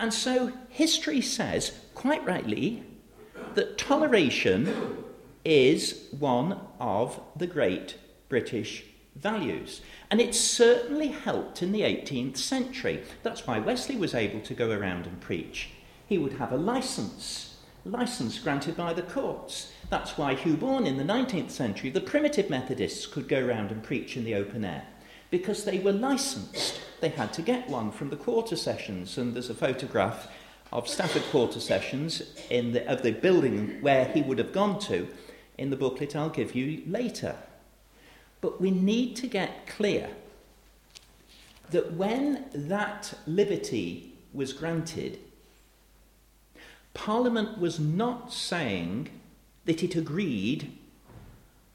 And 0.00 0.12
so 0.12 0.52
history 0.68 1.20
says, 1.20 1.78
quite 1.94 2.26
rightly, 2.26 2.82
that 3.54 3.78
toleration 3.78 5.04
is 5.44 6.08
one 6.18 6.58
of 6.80 7.20
the 7.36 7.46
great 7.46 7.98
British 8.28 8.82
values. 9.14 9.80
And 10.10 10.20
it 10.20 10.34
certainly 10.34 11.12
helped 11.12 11.62
in 11.62 11.70
the 11.70 11.82
18th 11.82 12.38
century. 12.38 13.04
That's 13.22 13.46
why 13.46 13.60
Wesley 13.60 13.94
was 13.94 14.12
able 14.12 14.40
to 14.40 14.54
go 14.54 14.72
around 14.72 15.06
and 15.06 15.20
preach. 15.20 15.68
He 16.08 16.18
would 16.18 16.32
have 16.32 16.50
a 16.50 16.56
license, 16.56 17.58
license 17.84 18.40
granted 18.40 18.76
by 18.76 18.92
the 18.94 19.02
courts. 19.02 19.70
That's 19.90 20.16
why 20.16 20.34
Hugh 20.34 20.56
Bourne 20.56 20.86
in 20.86 20.96
the 20.96 21.02
19th 21.02 21.50
century, 21.50 21.90
the 21.90 22.00
primitive 22.00 22.48
Methodists 22.48 23.06
could 23.06 23.26
go 23.28 23.44
round 23.44 23.72
and 23.72 23.82
preach 23.82 24.16
in 24.16 24.22
the 24.24 24.36
open 24.36 24.64
air 24.64 24.84
because 25.30 25.64
they 25.64 25.80
were 25.80 25.92
licensed. 25.92 26.80
They 27.00 27.08
had 27.08 27.32
to 27.32 27.42
get 27.42 27.68
one 27.68 27.90
from 27.90 28.10
the 28.10 28.16
quarter 28.16 28.54
sessions, 28.54 29.18
and 29.18 29.34
there's 29.34 29.50
a 29.50 29.54
photograph 29.54 30.28
of 30.72 30.88
Stafford 30.88 31.24
quarter 31.32 31.58
sessions 31.58 32.22
in 32.50 32.70
the, 32.72 32.88
of 32.88 33.02
the 33.02 33.10
building 33.10 33.80
where 33.80 34.04
he 34.04 34.22
would 34.22 34.38
have 34.38 34.52
gone 34.52 34.78
to 34.78 35.08
in 35.58 35.70
the 35.70 35.76
booklet 35.76 36.14
I'll 36.14 36.30
give 36.30 36.54
you 36.54 36.84
later. 36.86 37.34
But 38.40 38.60
we 38.60 38.70
need 38.70 39.16
to 39.16 39.26
get 39.26 39.66
clear 39.66 40.10
that 41.70 41.94
when 41.94 42.44
that 42.54 43.14
liberty 43.26 44.12
was 44.32 44.52
granted, 44.52 45.18
Parliament 46.94 47.58
was 47.58 47.80
not 47.80 48.32
saying 48.32 49.19
that 49.70 49.84
it 49.84 49.94
agreed 49.94 50.76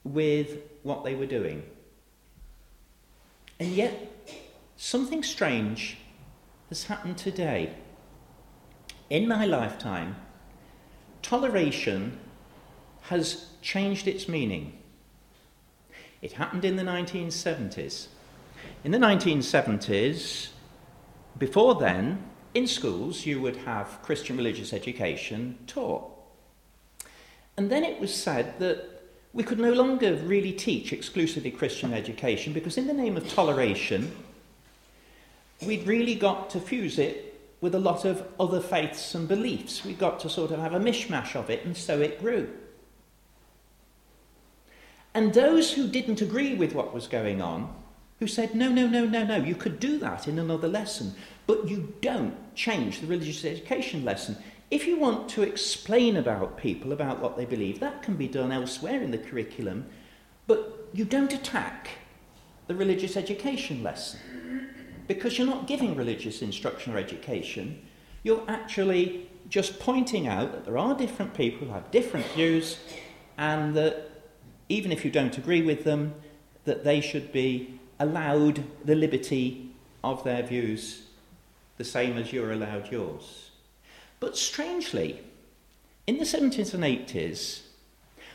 with 0.03 0.57
what 0.83 1.05
they 1.05 1.15
were 1.15 1.25
doing. 1.25 1.63
And 3.57 3.69
yet, 3.69 4.11
something 4.75 5.23
strange 5.23 5.95
has 6.67 6.83
happened 6.83 7.17
today. 7.17 7.73
In 9.09 9.29
my 9.29 9.45
lifetime, 9.45 10.17
toleration 11.21 12.19
has 13.03 13.51
changed 13.61 14.09
its 14.09 14.27
meaning. 14.27 14.77
It 16.21 16.33
happened 16.33 16.65
in 16.65 16.75
the 16.75 16.83
1970s. 16.83 18.07
In 18.83 18.91
the 18.91 18.97
1970s, 18.97 20.49
before 21.37 21.75
then, 21.75 22.25
in 22.53 22.67
schools, 22.67 23.25
you 23.25 23.39
would 23.39 23.55
have 23.55 24.01
Christian 24.01 24.35
religious 24.35 24.73
education 24.73 25.59
taught. 25.65 26.14
And 27.57 27.69
then 27.69 27.83
it 27.83 27.99
was 27.99 28.13
said 28.13 28.59
that 28.59 29.01
we 29.33 29.43
could 29.43 29.59
no 29.59 29.73
longer 29.73 30.15
really 30.15 30.53
teach 30.53 30.93
exclusively 30.93 31.51
Christian 31.51 31.93
education 31.93 32.53
because, 32.53 32.77
in 32.77 32.87
the 32.87 32.93
name 32.93 33.17
of 33.17 33.29
toleration, 33.29 34.11
we'd 35.65 35.87
really 35.87 36.15
got 36.15 36.49
to 36.51 36.59
fuse 36.59 36.99
it 36.99 37.33
with 37.61 37.75
a 37.75 37.79
lot 37.79 38.05
of 38.05 38.25
other 38.39 38.61
faiths 38.61 39.15
and 39.15 39.27
beliefs. 39.27 39.83
We 39.83 39.93
got 39.93 40.19
to 40.21 40.29
sort 40.29 40.51
of 40.51 40.59
have 40.59 40.73
a 40.73 40.79
mishmash 40.79 41.35
of 41.35 41.49
it, 41.49 41.65
and 41.65 41.75
so 41.75 41.99
it 41.99 42.21
grew. 42.21 42.49
And 45.13 45.33
those 45.33 45.73
who 45.73 45.87
didn't 45.87 46.21
agree 46.21 46.55
with 46.55 46.73
what 46.73 46.93
was 46.93 47.07
going 47.07 47.41
on, 47.41 47.73
who 48.19 48.27
said, 48.27 48.53
no, 48.55 48.69
no, 48.69 48.87
no, 48.87 49.05
no, 49.05 49.25
no, 49.25 49.37
you 49.37 49.55
could 49.55 49.79
do 49.79 49.97
that 49.99 50.27
in 50.27 50.39
another 50.39 50.67
lesson, 50.67 51.13
but 51.47 51.67
you 51.67 51.93
don't 52.01 52.35
change 52.55 52.99
the 52.99 53.07
religious 53.07 53.43
education 53.45 54.05
lesson. 54.05 54.37
If 54.75 54.87
you 54.87 54.97
want 54.97 55.29
to 55.29 55.41
explain 55.41 56.17
about 56.17 56.57
people, 56.57 56.91
about 56.91 57.21
what 57.21 57.37
they 57.37 57.45
believe, 57.45 57.79
that 57.79 58.03
can 58.03 58.17
be 58.17 58.27
done 58.27 58.51
elsewhere 58.51 59.01
in 59.01 59.09
the 59.09 59.17
curriculum, 59.17 59.85
but 60.47 60.89
you 60.91 61.05
don't 61.05 61.31
attack 61.31 61.91
the 62.67 62.75
religious 62.75 63.15
education 63.15 63.83
lesson 63.83 64.19
because 65.07 65.37
you're 65.37 65.47
not 65.47 65.65
giving 65.65 65.95
religious 65.95 66.41
instruction 66.41 66.93
or 66.93 66.97
education. 66.97 67.87
You're 68.23 68.43
actually 68.49 69.29
just 69.47 69.79
pointing 69.79 70.27
out 70.27 70.51
that 70.51 70.65
there 70.65 70.77
are 70.77 70.93
different 70.93 71.33
people 71.33 71.67
who 71.67 71.73
have 71.73 71.89
different 71.91 72.25
views 72.33 72.77
and 73.37 73.73
that 73.75 74.11
even 74.67 74.91
if 74.91 75.05
you 75.05 75.09
don't 75.09 75.37
agree 75.37 75.61
with 75.61 75.85
them, 75.85 76.15
that 76.65 76.83
they 76.83 76.99
should 76.99 77.31
be 77.31 77.79
allowed 77.97 78.65
the 78.83 78.95
liberty 78.95 79.71
of 80.03 80.25
their 80.25 80.43
views 80.43 81.03
the 81.77 81.85
same 81.85 82.17
as 82.17 82.33
you're 82.33 82.51
allowed 82.51 82.91
yours. 82.91 83.51
But 84.25 84.35
strangely, 84.35 85.19
in 86.07 86.17
the 86.17 86.23
70s 86.23 86.73
and 86.73 86.83
80s, 86.83 87.59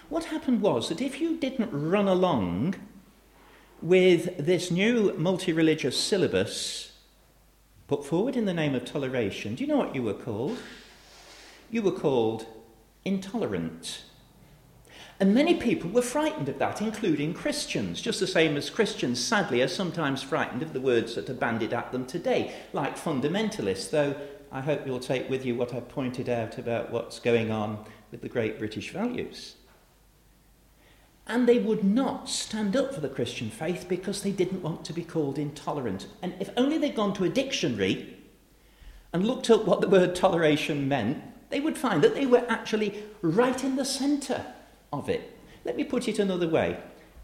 what 0.09 0.27
happened 0.27 0.63
was 0.63 0.89
that 0.89 1.01
if 1.01 1.21
you 1.21 1.37
didn't 1.37 1.73
run 1.73 2.07
along 2.07 2.77
with 3.83 4.37
this 4.39 4.71
new 4.71 5.13
multi 5.19 5.53
religious 5.53 5.99
syllabus 5.99 6.93
put 7.89 8.07
forward 8.07 8.37
in 8.37 8.45
the 8.45 8.55
name 8.55 8.77
of 8.77 8.85
toleration, 8.85 9.57
do 9.57 9.65
you 9.65 9.69
know 9.69 9.79
what 9.79 9.97
you 9.97 10.05
were 10.05 10.15
called? 10.15 10.59
You 11.73 11.83
were 11.83 11.91
called 11.91 12.47
intolerant. 13.05 14.05
And 15.19 15.35
many 15.35 15.57
people 15.57 15.91
were 15.91 16.03
frightened 16.03 16.49
of 16.49 16.61
that, 16.61 16.81
including 16.81 17.35
Christians, 17.35 18.01
just 18.01 18.21
the 18.21 18.29
same 18.29 18.57
as 18.57 18.71
Christians, 18.71 19.19
sadly, 19.19 19.61
are 19.61 19.67
sometimes 19.67 20.23
frightened 20.23 20.63
of 20.63 20.73
the 20.73 20.81
words 20.81 21.17
that 21.17 21.29
are 21.29 21.35
bandied 21.35 21.73
at 21.73 21.91
them 21.91 22.07
today, 22.07 22.55
like 22.73 22.97
fundamentalists, 22.97 23.91
though 23.91 24.15
I 24.53 24.61
hope 24.61 24.87
you'll 24.87 25.01
take 25.01 25.31
with 25.31 25.45
you 25.45 25.55
what 25.55 25.73
I've 25.73 25.89
pointed 25.89 26.29
out 26.29 26.59
about 26.59 26.91
what's 26.91 27.21
going 27.21 27.51
on 27.51 27.85
with 28.11 28.21
the 28.21 28.29
great 28.29 28.59
British 28.59 28.91
values. 28.91 29.55
And 31.27 31.49
they 31.49 31.59
would 31.59 31.85
not 31.85 32.29
stand 32.29 32.77
up 32.77 32.93
for 32.93 33.01
the 33.01 33.09
Christian 33.09 33.51
faith 33.51 33.87
because 33.89 34.23
they 34.23 34.33
didn't 34.33 34.63
want 34.63 34.85
to 34.87 34.93
be 34.93 35.05
called 35.05 35.39
intolerant. 35.39 36.09
And 36.23 36.35
if 36.41 36.51
only 36.57 36.79
they'd 36.79 36.97
gone 36.97 37.15
to 37.15 37.25
a 37.25 37.29
dictionary 37.29 38.17
and 39.13 39.25
looked 39.25 39.51
up 39.51 39.65
what 39.65 39.81
the 39.81 39.89
word 39.89 40.17
toleration 40.17 40.89
meant, 40.89 41.23
they 41.51 41.61
would 41.61 41.79
find 41.79 42.03
that 42.03 42.15
they 42.15 42.27
were 42.27 42.45
actually 42.49 43.05
right 43.23 43.63
in 43.63 43.77
the 43.77 43.85
centre 43.85 44.45
of 44.93 45.09
it. 45.09 45.39
Let 45.65 45.77
me 45.77 45.85
put 45.85 46.09
it 46.09 46.19
another 46.19 46.49
way. 46.49 46.79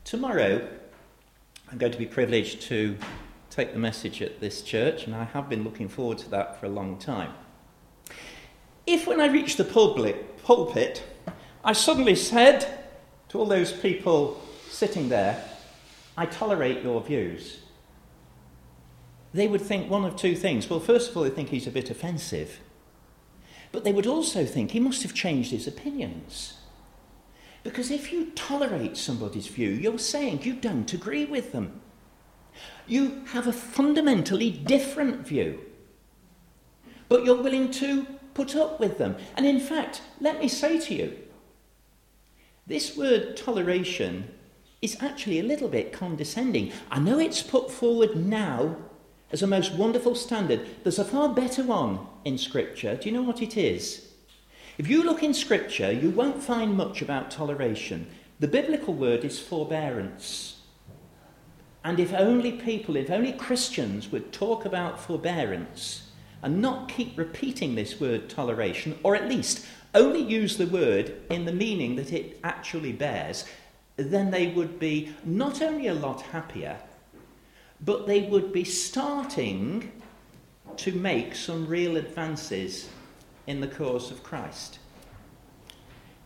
Tomorrow, 0.05 0.69
I'm 1.71 1.79
going 1.79 1.93
to 1.93 1.99
be 1.99 2.07
privileged 2.07 2.63
to 2.63 2.97
take 3.57 3.73
the 3.73 3.79
message 3.79 4.21
at 4.21 4.39
this 4.39 4.61
church, 4.61 5.07
and 5.07 5.15
I 5.15 5.25
have 5.25 5.49
been 5.49 5.65
looking 5.65 5.89
forward 5.89 6.19
to 6.19 6.29
that 6.29 6.61
for 6.61 6.67
a 6.67 6.69
long 6.69 6.99
time. 6.99 7.33
If, 8.87 9.07
when 9.07 9.19
I 9.19 9.29
reached 9.29 9.57
the 9.57 9.65
public, 9.65 10.45
pulpit, 10.45 11.03
I 11.65 11.73
suddenly 11.73 12.17
said 12.17 12.85
to 13.31 13.39
all 13.39 13.47
those 13.47 13.73
people 13.73 14.43
sitting 14.69 15.09
there, 15.09 15.43
I 16.19 16.27
tolerate 16.27 16.83
your 16.83 17.01
views, 17.01 17.61
they 19.33 19.49
would 19.49 19.63
think 19.63 19.91
one 19.91 20.05
of 20.05 20.17
two 20.17 20.37
things. 20.37 20.69
Well, 20.69 20.79
first 20.79 21.11
of 21.11 21.17
all, 21.17 21.23
they 21.23 21.31
think 21.31 21.49
he's 21.49 21.67
a 21.67 21.71
bit 21.71 21.89
offensive, 21.89 22.61
but 23.73 23.85
they 23.85 23.93
would 23.93 24.07
also 24.07 24.45
think 24.45 24.73
he 24.73 24.81
must 24.81 25.03
have 25.03 25.15
changed 25.15 25.51
his 25.51 25.67
opinions. 25.67 26.59
Because 27.65 27.91
if 27.91 28.13
you 28.13 28.33
tolerate 28.35 28.99
somebody's 28.99 29.47
view, 29.47 29.71
you're 29.71 29.99
saying 29.99 30.43
you 30.43 30.53
don't 30.53 30.93
agree 30.93 31.25
with 31.25 31.53
them. 31.53 31.81
You 32.87 33.23
have 33.29 33.47
a 33.47 33.53
fundamentally 33.53 34.51
different 34.51 35.27
view. 35.27 35.61
But 37.09 37.25
you're 37.25 37.43
willing 37.43 37.71
to 37.73 38.07
put 38.35 38.55
up 38.57 38.81
with 38.81 38.99
them. 38.99 39.17
And 39.37 39.47
in 39.47 39.61
fact, 39.61 40.03
let 40.21 40.41
me 40.41 40.49
say 40.49 40.79
to 40.81 40.95
you, 40.95 41.17
this 42.67 42.97
word 42.97 43.37
toleration 43.37 44.29
is 44.83 45.01
actually 45.01 45.41
a 45.41 45.45
little 45.45 45.69
bit 45.69 45.93
condescending. 45.93 46.73
I 46.91 46.99
know 46.99 47.19
it's 47.19 47.43
put 47.43 47.71
forward 47.71 48.17
now 48.17 48.77
as 49.33 49.43
a 49.43 49.47
most 49.47 49.73
wonderful 49.75 50.15
standard. 50.15 50.67
There's 50.83 50.99
a 50.99 51.05
far 51.05 51.29
better 51.29 51.63
one 51.63 52.01
in 52.25 52.39
Scripture. 52.39 52.97
Do 52.97 53.09
you 53.09 53.15
know 53.15 53.23
what 53.23 53.43
it 53.43 53.57
is? 53.57 54.07
If 54.79 54.89
you 54.89 55.03
look 55.03 55.23
in 55.23 55.33
Scripture, 55.33 55.91
you 55.91 56.11
won't 56.11 56.43
find 56.43 56.77
much 56.77 57.01
about 57.01 57.31
toleration. 57.31 58.07
The 58.39 58.49
biblical 58.49 58.95
word 58.95 59.25
is 59.25 59.39
forbearance. 59.39 60.56
And 61.87 62.01
if 62.01 62.13
only 62.13 62.51
people, 62.51 62.97
if 62.97 63.13
only 63.13 63.31
Christians 63.33 64.11
would 64.11 64.33
talk 64.33 64.65
about 64.65 65.01
forbearance 65.01 66.11
and 66.43 66.61
not 66.61 66.89
keep 66.89 67.17
repeating 67.17 67.77
this 67.77 68.01
word 68.01 68.29
toleration, 68.29 68.99
or 69.05 69.15
at 69.15 69.29
least 69.29 69.65
only 69.95 70.21
use 70.21 70.57
the 70.57 70.67
word 70.67 71.15
in 71.31 71.45
the 71.45 71.53
meaning 71.53 71.95
that 71.95 72.13
it 72.13 72.41
actually 72.43 72.91
bears, 72.91 73.45
then 73.95 74.33
they 74.33 74.49
would 74.49 74.81
be 74.81 75.15
not 75.25 75.63
only 75.63 75.87
a 75.87 75.95
lot 75.95 76.23
happier, 76.23 76.77
but 77.81 78.09
they 78.09 78.23
would 78.23 78.53
be 78.53 78.65
starting 78.65 79.93
to 80.79 80.91
make 80.91 81.37
some 81.37 81.69
real 81.69 81.97
advances 81.97 82.89
in 83.47 83.61
the 83.61 83.69
cause 83.69 84.11
of 84.11 84.25
Christ. 84.25 84.81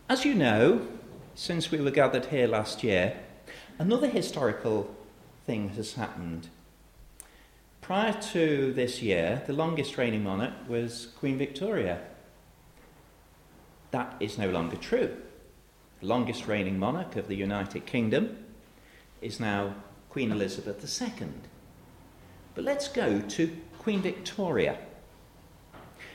As 0.09 0.25
you 0.25 0.33
know, 0.33 0.87
since 1.35 1.69
we 1.69 1.79
were 1.79 1.91
gathered 1.91 2.25
here 2.25 2.47
last 2.47 2.83
year, 2.83 3.15
another 3.77 4.07
historical 4.07 4.95
thing 5.51 5.67
has 5.75 5.95
happened. 5.95 6.47
Prior 7.81 8.13
to 8.31 8.71
this 8.71 9.01
year, 9.01 9.43
the 9.47 9.51
longest 9.51 9.97
reigning 9.97 10.23
monarch 10.23 10.53
was 10.69 11.09
Queen 11.19 11.37
Victoria. 11.37 11.99
That 13.89 14.15
is 14.21 14.37
no 14.37 14.49
longer 14.49 14.77
true. 14.77 15.17
The 15.99 16.05
longest 16.05 16.47
reigning 16.47 16.79
monarch 16.79 17.17
of 17.17 17.27
the 17.27 17.35
United 17.35 17.85
Kingdom 17.85 18.45
is 19.21 19.41
now 19.41 19.75
Queen 20.09 20.31
Elizabeth 20.31 20.79
II. 21.01 21.27
But 22.55 22.63
let's 22.63 22.87
go 22.87 23.19
to 23.19 23.57
Queen 23.77 24.01
Victoria. 24.01 24.77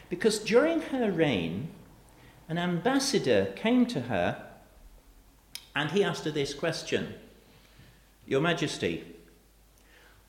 Because 0.09 0.39
during 0.39 0.81
her 0.81 1.13
reign, 1.13 1.69
an 2.49 2.57
ambassador 2.57 3.53
came 3.55 3.85
to 3.85 4.01
her 4.13 4.43
and 5.75 5.91
he 5.91 6.03
asked 6.03 6.25
her 6.25 6.31
this 6.31 6.55
question 6.55 7.17
Your 8.25 8.41
Majesty, 8.41 9.16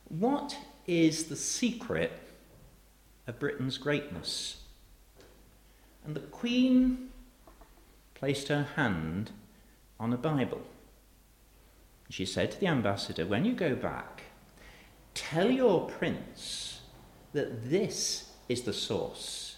what 0.10 0.58
is 0.86 1.26
the 1.26 1.36
secret 1.36 2.12
of 3.26 3.40
Britain's 3.40 3.78
greatness? 3.78 4.64
And 6.06 6.16
the 6.16 6.22
Queen 6.22 7.10
placed 8.16 8.48
her 8.48 8.68
hand 8.76 9.32
on 10.00 10.14
a 10.14 10.18
Bible. 10.18 10.62
She 12.10 12.26
said 12.26 12.52
to 12.52 12.60
the 12.60 12.68
ambassador, 12.68 13.26
When 13.26 13.44
you 13.44 13.54
go 13.54 13.76
back, 13.76 14.24
tell 15.14 15.52
your 15.52 15.88
prince 15.88 16.82
that 17.34 17.70
this 17.70 18.32
is 18.48 18.62
the 18.62 18.74
source 18.74 19.58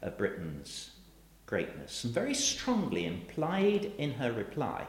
of 0.00 0.16
Britain's 0.16 0.90
greatness. 1.46 2.04
And 2.04 2.14
very 2.14 2.34
strongly 2.34 3.06
implied 3.06 3.92
in 3.98 4.12
her 4.12 4.32
reply 4.32 4.86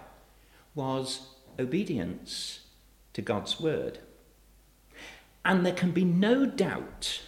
was 0.76 1.28
obedience 1.58 2.60
to 3.14 3.22
God's 3.22 3.60
word. 3.60 4.00
And 5.46 5.66
there 5.66 5.74
can 5.74 5.92
be 5.92 6.04
no 6.04 6.46
doubt 6.46 7.22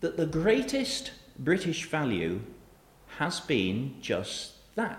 that 0.00 0.16
the 0.16 0.26
greatest 0.26 1.12
British 1.38 1.88
value 1.88 2.40
has 3.18 3.38
been 3.38 3.96
just 4.00 4.74
that. 4.74 4.98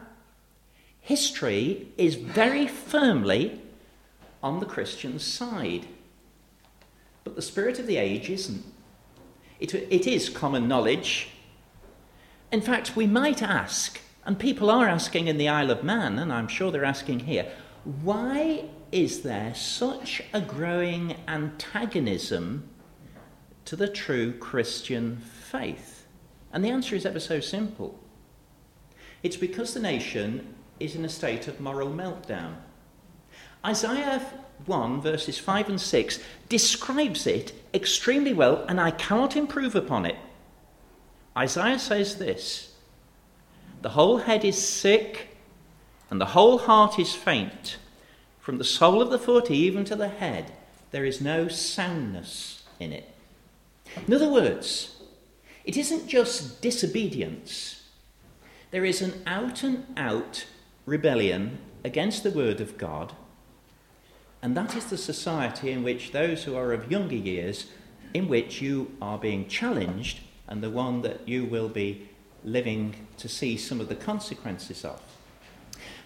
History 1.01 1.89
is 1.97 2.15
very 2.15 2.67
firmly 2.67 3.59
on 4.41 4.59
the 4.59 4.65
Christian 4.65 5.19
side. 5.19 5.87
But 7.25 7.35
the 7.35 7.41
spirit 7.41 7.79
of 7.79 7.87
the 7.87 7.97
age 7.97 8.29
isn't. 8.29 8.63
It, 9.59 9.73
it 9.73 10.07
is 10.07 10.29
common 10.29 10.67
knowledge 10.67 11.33
in 12.53 12.61
fact, 12.61 12.95
we 12.95 13.07
might 13.07 13.41
ask, 13.41 13.99
and 14.25 14.37
people 14.37 14.69
are 14.69 14.87
asking 14.87 15.27
in 15.27 15.39
the 15.39 15.49
Isle 15.49 15.71
of 15.71 15.83
Man, 15.83 16.19
and 16.19 16.31
I'm 16.31 16.47
sure 16.47 16.69
they're 16.69 16.85
asking 16.85 17.21
here, 17.21 17.51
why 18.03 18.65
is 18.93 19.23
there 19.23 19.55
such 19.55 20.21
a 20.33 20.39
growing 20.39 21.15
antagonism 21.27 22.69
to 23.65 23.75
the 23.75 23.87
true 23.87 24.31
Christian 24.33 25.17
faith? 25.17 26.05
And 26.51 26.63
the 26.63 26.69
answer 26.69 26.95
is 26.95 27.03
ever 27.03 27.19
so 27.19 27.39
simple. 27.39 27.99
It's 29.23 29.35
because 29.35 29.73
the 29.73 29.79
nation 29.79 30.53
is 30.79 30.95
in 30.95 31.03
a 31.03 31.09
state 31.09 31.47
of 31.47 31.59
moral 31.59 31.89
meltdown. 31.89 32.53
Isaiah 33.65 34.21
1, 34.67 35.01
verses 35.01 35.39
5 35.39 35.69
and 35.69 35.81
6, 35.81 36.19
describes 36.47 37.25
it 37.25 37.51
extremely 37.73 38.33
well, 38.33 38.63
and 38.69 38.79
I 38.79 38.91
cannot 38.91 39.35
improve 39.35 39.73
upon 39.73 40.05
it. 40.05 40.17
Isaiah 41.35 41.79
says 41.79 42.19
this 42.19 42.75
The 43.81 43.89
whole 43.89 44.17
head 44.17 44.45
is 44.45 44.63
sick, 44.63 45.35
and 46.11 46.21
the 46.21 46.27
whole 46.27 46.59
heart 46.59 46.99
is 46.99 47.15
faint. 47.15 47.77
From 48.43 48.57
the 48.57 48.65
sole 48.65 49.01
of 49.01 49.09
the 49.09 49.17
foot 49.17 49.49
even 49.49 49.85
to 49.85 49.95
the 49.95 50.09
head, 50.09 50.51
there 50.91 51.05
is 51.05 51.21
no 51.21 51.47
soundness 51.47 52.63
in 52.77 52.91
it. 52.91 53.09
In 54.05 54.13
other 54.13 54.29
words, 54.29 55.01
it 55.63 55.77
isn't 55.77 56.09
just 56.09 56.61
disobedience, 56.61 57.83
there 58.71 58.83
is 58.83 59.01
an 59.01 59.23
out 59.25 59.63
and 59.63 59.85
out 59.95 60.45
rebellion 60.85 61.59
against 61.85 62.23
the 62.23 62.31
word 62.31 62.59
of 62.59 62.77
God, 62.77 63.15
and 64.41 64.57
that 64.57 64.75
is 64.75 64.87
the 64.87 64.97
society 64.97 65.71
in 65.71 65.81
which 65.81 66.11
those 66.11 66.43
who 66.43 66.53
are 66.53 66.73
of 66.73 66.91
younger 66.91 67.15
years, 67.15 67.67
in 68.13 68.27
which 68.27 68.61
you 68.61 68.91
are 69.01 69.17
being 69.17 69.47
challenged, 69.47 70.19
and 70.49 70.61
the 70.61 70.69
one 70.69 71.01
that 71.03 71.25
you 71.25 71.45
will 71.45 71.69
be 71.69 72.09
living 72.43 73.07
to 73.19 73.29
see 73.29 73.55
some 73.55 73.79
of 73.79 73.87
the 73.87 73.95
consequences 73.95 74.83
of. 74.83 75.01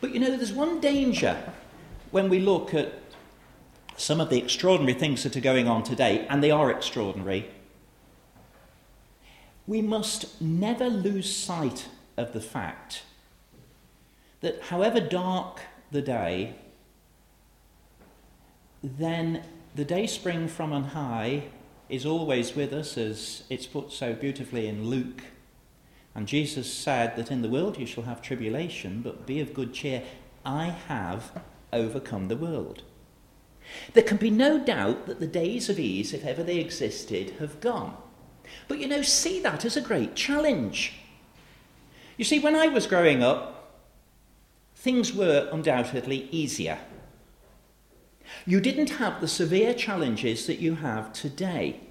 But 0.02 0.12
you 0.13 0.19
know, 0.19 0.38
there's 0.38 0.54
one 0.54 0.80
danger 0.80 1.52
when 2.11 2.29
we 2.29 2.39
look 2.39 2.73
at 2.73 2.93
some 3.97 4.21
of 4.21 4.29
the 4.29 4.37
extraordinary 4.37 4.93
things 4.93 5.23
that 5.23 5.35
are 5.35 5.41
going 5.41 5.67
on 5.67 5.83
today, 5.83 6.25
and 6.29 6.43
they 6.43 6.51
are 6.51 6.71
extraordinary, 6.71 7.49
we 9.65 9.81
must 9.81 10.39
never 10.41 10.87
lose 10.87 11.35
sight 11.35 11.87
of 12.15 12.33
the 12.33 12.41
fact 12.41 13.03
that 14.41 14.61
however 14.63 14.99
dark 14.99 15.61
the 15.91 16.01
day, 16.01 16.55
then 18.83 19.43
the 19.75 19.83
day 19.83 20.07
spring 20.07 20.47
from 20.47 20.71
on 20.71 20.83
high 20.83 21.43
is 21.89 22.05
always 22.05 22.55
with 22.55 22.71
us, 22.73 22.97
as 22.97 23.43
it's 23.49 23.65
put 23.65 23.91
so 23.91 24.13
beautifully 24.13 24.67
in 24.67 24.89
Luke. 24.89 25.23
And 26.13 26.27
Jesus 26.27 26.71
said 26.71 27.15
that 27.15 27.31
in 27.31 27.41
the 27.41 27.49
world 27.49 27.77
you 27.77 27.85
shall 27.85 28.03
have 28.03 28.21
tribulation, 28.21 29.01
but 29.01 29.25
be 29.25 29.39
of 29.39 29.53
good 29.53 29.73
cheer. 29.73 30.03
I 30.45 30.65
have 30.87 31.31
overcome 31.73 32.27
the 32.27 32.38
world. 32.38 32.84
There 33.93 34.03
can 34.03 34.17
be 34.17 34.30
no 34.30 34.60
doubt 34.60 35.08
that 35.08 35.19
the 35.19 35.27
days 35.27 35.69
of 35.69 35.80
ease, 35.80 36.13
if 36.13 36.25
ever 36.25 36.43
they 36.43 36.58
existed, 36.58 37.32
have 37.39 37.60
gone. 37.60 37.97
But 38.67 38.80
you 38.80 38.88
know, 38.88 39.01
see 39.01 39.41
that 39.41 39.65
as 39.65 39.75
a 39.75 39.82
great 39.82 40.15
challenge. 40.15 40.93
You 42.15 42.23
see, 42.23 42.39
when 42.39 42.56
I 42.56 42.67
was 42.67 42.88
growing 42.88 43.21
up, 43.21 43.80
things 44.75 45.13
were 45.13 45.49
undoubtedly 45.51 46.30
easier. 46.32 46.80
You 48.45 48.62
didn't 48.62 48.91
have 48.91 49.19
the 49.19 49.27
severe 49.27 49.73
challenges 49.73 50.47
that 50.47 50.60
you 50.60 50.75
have 50.75 51.12
today. 51.12 51.82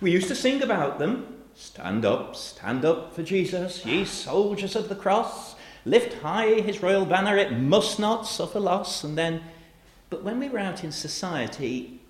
We 0.00 0.10
used 0.10 0.28
to 0.28 0.34
sing 0.34 0.62
about 0.62 0.98
them 0.98 1.36
Stand 1.58 2.04
up, 2.04 2.36
stand 2.36 2.84
up 2.84 3.14
for 3.14 3.22
Jesus, 3.22 3.86
ye 3.86 4.04
soldiers 4.04 4.76
of 4.76 4.90
the 4.90 4.94
cross. 4.94 5.55
Lift 5.86 6.14
high 6.14 6.60
his 6.60 6.82
royal 6.82 7.06
banner, 7.06 7.36
it 7.36 7.52
must 7.52 8.00
not 8.00 8.26
suffer 8.26 8.58
loss. 8.58 9.04
And 9.04 9.16
then, 9.16 9.40
but 10.10 10.24
when 10.24 10.40
we 10.40 10.48
were 10.48 10.58
out 10.58 10.82
in 10.82 10.90
society, 10.90 12.00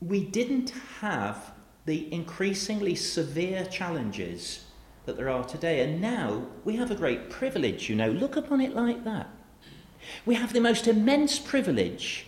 we 0.00 0.24
didn't 0.24 0.72
have 1.00 1.52
the 1.84 2.12
increasingly 2.14 2.94
severe 2.94 3.64
challenges 3.64 4.66
that 5.04 5.16
there 5.16 5.28
are 5.28 5.42
today. 5.42 5.80
And 5.80 6.00
now 6.00 6.46
we 6.64 6.76
have 6.76 6.92
a 6.92 6.94
great 6.94 7.28
privilege, 7.28 7.90
you 7.90 7.96
know. 7.96 8.08
Look 8.08 8.36
upon 8.36 8.60
it 8.60 8.72
like 8.72 9.02
that. 9.02 9.28
We 10.24 10.36
have 10.36 10.52
the 10.52 10.60
most 10.60 10.86
immense 10.86 11.40
privilege 11.40 12.26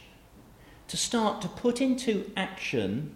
to 0.89 0.97
start 0.97 1.41
to 1.43 1.49
put 1.49 1.81
into 1.81 2.33
action 2.37 3.15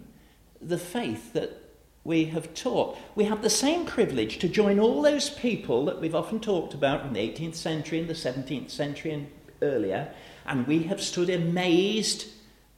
the 0.61 0.77
faith 0.77 1.33
that 1.33 1.68
we 2.03 2.25
have 2.25 2.53
taught. 2.53 2.97
We 3.15 3.25
have 3.25 3.41
the 3.41 3.49
same 3.49 3.85
privilege 3.85 4.39
to 4.39 4.47
join 4.47 4.79
all 4.79 5.01
those 5.01 5.29
people 5.29 5.85
that 5.85 6.01
we've 6.01 6.15
often 6.15 6.39
talked 6.39 6.73
about 6.73 7.05
in 7.05 7.13
the 7.13 7.19
18th 7.19 7.55
century 7.55 7.99
and 7.99 8.07
the 8.07 8.13
17th 8.13 8.69
century 8.69 9.11
and 9.11 9.27
earlier, 9.61 10.13
and 10.45 10.65
we 10.65 10.83
have 10.83 11.01
stood 11.01 11.29
amazed 11.29 12.27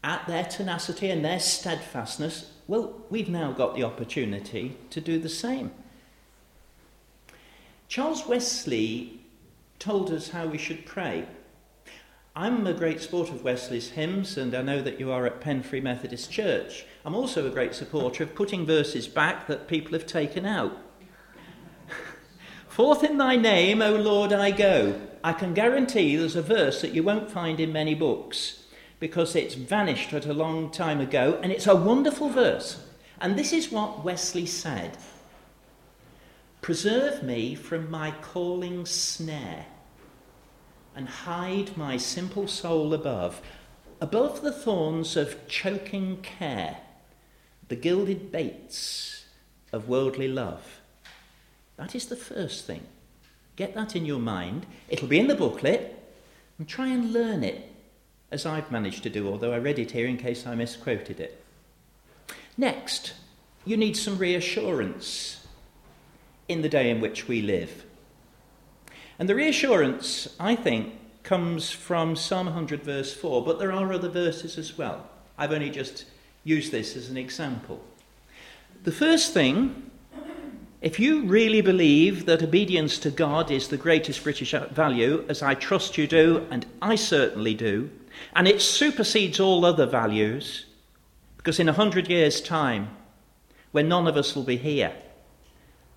at 0.04 0.26
their 0.28 0.44
tenacity 0.44 1.10
and 1.10 1.24
their 1.24 1.40
steadfastness 1.40 2.52
well, 2.72 3.02
we've 3.10 3.28
now 3.28 3.52
got 3.52 3.76
the 3.76 3.84
opportunity 3.84 4.78
to 4.92 5.02
do 5.02 5.20
the 5.20 5.28
same. 5.28 5.72
Charles 7.90 8.26
Wesley 8.26 9.20
told 9.78 10.10
us 10.10 10.30
how 10.30 10.48
we 10.48 10.58
should 10.58 10.86
pray. 10.86 11.28
I'm 12.34 12.66
a 12.66 12.74
great 12.74 13.02
supporter 13.02 13.34
of 13.34 13.44
Wesley's 13.44 13.90
hymns, 13.90 14.38
and 14.38 14.56
I 14.56 14.62
know 14.62 14.82
that 14.82 15.02
you 15.02 15.12
are 15.12 15.26
at 15.26 15.42
Penn 15.42 15.64
Free 15.64 15.82
Methodist 15.82 16.32
Church. 16.32 16.86
I'm 17.04 17.16
also 17.16 17.48
a 17.48 17.52
great 17.52 17.74
supporter 17.74 18.24
of 18.24 18.36
putting 18.36 18.66
verses 18.66 19.08
back 19.08 19.48
that 19.48 19.68
people 19.68 19.94
have 19.94 20.06
taken 20.06 20.46
out. 20.46 20.78
Forth 22.68 23.04
in 23.04 23.18
thy 23.18 23.36
name, 23.36 23.82
O 23.82 23.96
Lord, 23.96 24.32
I 24.32 24.52
go. 24.52 25.00
I 25.24 25.34
can 25.34 25.54
guarantee 25.54 26.16
there's 26.16 26.36
a 26.36 26.42
verse 26.42 26.82
that 26.82 26.94
you 26.94 27.04
won't 27.04 27.30
find 27.30 27.60
in 27.60 27.74
many 27.74 27.96
books 27.96 28.64
because 29.00 29.36
it's 29.36 29.56
vanished 29.56 30.14
at 30.14 30.28
a 30.28 30.34
long 30.34 30.70
time 30.70 31.02
ago, 31.02 31.40
and 31.42 31.52
it's 31.52 31.68
a 31.68 31.76
wonderful 31.76 32.30
verse. 32.30 32.86
And 33.20 33.38
this 33.38 33.52
is 33.52 33.72
what 33.72 34.04
Wesley 34.04 34.46
said 34.46 34.98
Preserve 36.62 37.24
me 37.24 37.56
from 37.56 37.90
my 37.90 38.12
calling 38.22 38.86
snare, 38.86 39.66
and 40.96 41.10
hide 41.10 41.76
my 41.76 41.98
simple 41.98 42.48
soul 42.48 42.94
above, 42.94 43.42
above 44.00 44.44
the 44.44 44.52
thorns 44.52 45.18
of 45.18 45.48
choking 45.48 46.18
care, 46.22 46.78
the 47.72 47.76
gilded 47.78 48.34
baits 48.34 49.24
of 49.72 49.88
worldly 49.88 50.28
love. 50.28 50.82
That 51.78 51.96
is 51.96 52.08
the 52.08 52.18
first 52.18 52.68
thing. 52.68 52.86
Get 53.56 53.76
that 53.76 53.96
in 53.96 54.06
your 54.06 54.20
mind. 54.20 54.66
It'll 54.90 55.08
be 55.08 55.20
in 55.20 55.28
the 55.30 55.36
booklet, 55.36 55.98
and 56.58 56.68
try 56.68 56.88
and 56.88 57.14
learn 57.14 57.46
it 57.46 57.72
as 58.30 58.46
I've 58.46 58.72
managed 58.72 59.04
to 59.04 59.10
do, 59.10 59.30
although 59.30 59.54
I 59.54 59.58
read 59.58 59.80
it 59.80 59.92
here 59.92 60.06
in 60.06 60.18
case 60.18 60.46
I 60.46 60.54
misquoted 60.54 61.22
it. 61.22 61.42
Next, 62.58 63.14
you 63.64 63.78
need 63.78 63.96
some 63.96 64.18
reassurance 64.18 65.48
in 66.50 66.64
the 66.64 66.68
day 66.68 66.90
in 66.90 67.00
which 67.00 67.30
we 67.30 67.42
live. 67.42 67.86
And 69.18 69.30
the 69.30 69.36
reassurance, 69.36 70.36
I 70.42 70.58
think, 70.58 70.94
comes 71.24 71.72
from 71.72 72.18
Psalm 72.18 72.48
100, 72.48 72.84
verse 72.84 73.14
4, 73.14 73.46
but 73.46 73.60
there 73.60 73.72
are 73.72 73.94
other 73.94 74.10
verses 74.10 74.58
as 74.58 74.78
well. 74.78 75.08
I've 75.38 75.54
only 75.54 75.70
just 75.70 76.04
used 76.44 76.72
this 76.72 76.96
as 76.96 77.10
an 77.10 77.18
example. 77.18 77.84
The 78.84 78.92
first 78.92 79.34
thing, 79.34 79.92
if 80.82 81.00
you 81.00 81.26
really 81.26 81.62
believe 81.62 82.26
that 82.26 82.42
obedience 82.42 82.98
to 83.00 83.12
God 83.12 83.52
is 83.52 83.68
the 83.68 83.78
greatest 83.78 84.24
British 84.24 84.54
value, 84.72 85.24
as 85.30 85.44
I 85.44 85.54
trust 85.54 85.98
you 85.98 86.08
do, 86.08 86.48
and 86.50 86.66
I 86.82 86.96
certainly 86.96 87.54
do, 87.54 87.92
and 88.36 88.48
it 88.48 88.62
supersedes 88.62 89.40
all 89.40 89.66
other 89.66 89.86
values 89.86 90.66
because 91.38 91.60
in 91.60 91.70
a 91.70 91.74
hundred 91.74 92.08
years' 92.08 92.40
time, 92.40 92.90
when 93.72 93.88
none 93.88 94.08
of 94.08 94.16
us 94.16 94.36
will 94.36 94.44
be 94.44 94.58
here, 94.58 94.94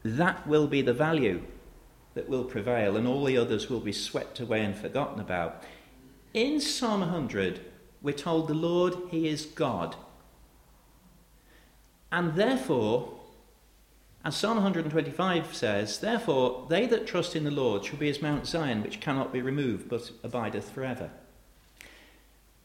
that 0.02 0.46
will 0.46 0.66
be 0.66 0.80
the 0.80 0.94
value 0.94 1.42
that 2.14 2.28
will 2.28 2.44
prevail, 2.44 2.96
and 2.96 3.07
all 3.07 3.24
the 3.24 3.37
others 3.37 3.68
will 3.68 3.80
be 3.80 3.92
swept 3.92 4.40
away 4.40 4.64
and 4.64 4.74
forgotten 4.76 5.20
about. 5.20 5.62
In 6.33 6.61
Psalm 6.61 7.00
100, 7.00 7.61
we're 8.00 8.12
told 8.12 8.48
the 8.48 8.54
Lord, 8.54 8.94
He 9.11 9.28
is 9.28 9.44
God. 9.44 9.96
And 12.14 12.37
therefore, 12.37 13.12
as 14.24 14.37
Psalm 14.37 14.59
125 14.59 15.53
says, 15.53 15.98
therefore, 15.98 16.64
they 16.68 16.87
that 16.87 17.09
trust 17.09 17.35
in 17.35 17.42
the 17.42 17.50
Lord 17.50 17.85
shall 17.85 17.98
be 17.98 18.09
as 18.09 18.22
Mount 18.22 18.46
Zion, 18.46 18.85
which 18.85 19.00
cannot 19.00 19.33
be 19.33 19.42
removed, 19.42 19.88
but 19.88 20.12
abideth 20.22 20.70
forever. 20.70 21.11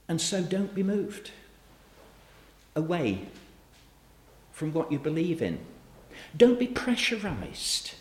And 0.08 0.22
so 0.22 0.44
don't 0.44 0.76
be 0.76 0.84
moved 0.84 1.32
away 2.76 3.26
from 4.52 4.72
what 4.72 4.92
you 4.92 5.00
believe 5.00 5.42
in. 5.42 5.58
Don't 6.38 6.60
be 6.60 6.68
pressurized 6.68 7.96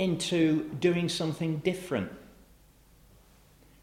into 0.00 0.64
doing 0.80 1.08
something 1.08 1.58
different. 1.58 2.10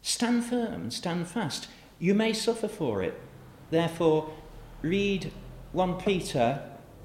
Stand 0.02 0.44
firm, 0.44 0.90
stand 0.90 1.28
fast. 1.28 1.66
You 1.98 2.12
may 2.12 2.34
suffer 2.34 2.68
for 2.68 3.02
it. 3.02 3.18
Therefore, 3.70 4.34
read 4.82 5.32
1 5.72 5.94
Peter 6.02 6.60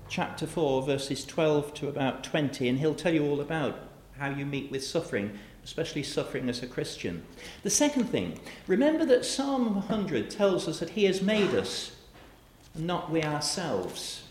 chapter 0.09 0.47
4, 0.47 0.83
verses 0.83 1.23
12 1.25 1.73
to 1.75 1.87
about 1.87 2.23
20, 2.23 2.67
and 2.67 2.79
he'll 2.79 2.95
tell 2.95 3.13
you 3.13 3.25
all 3.25 3.41
about 3.41 3.77
how 4.17 4.29
you 4.29 4.45
meet 4.45 4.69
with 4.69 4.83
suffering 4.83 5.37
especially 5.69 6.01
suffering 6.01 6.49
as 6.49 6.63
a 6.63 6.67
Christian. 6.67 7.23
The 7.61 7.69
second 7.69 8.05
thing, 8.05 8.39
remember 8.65 9.05
that 9.05 9.23
Psalm 9.23 9.75
100 9.75 10.29
tells 10.29 10.67
us 10.67 10.79
that 10.79 10.91
He 10.91 11.05
has 11.05 11.21
made 11.21 11.53
us, 11.53 11.95
not 12.73 13.11
we 13.11 13.21
ourselves. 13.21 14.23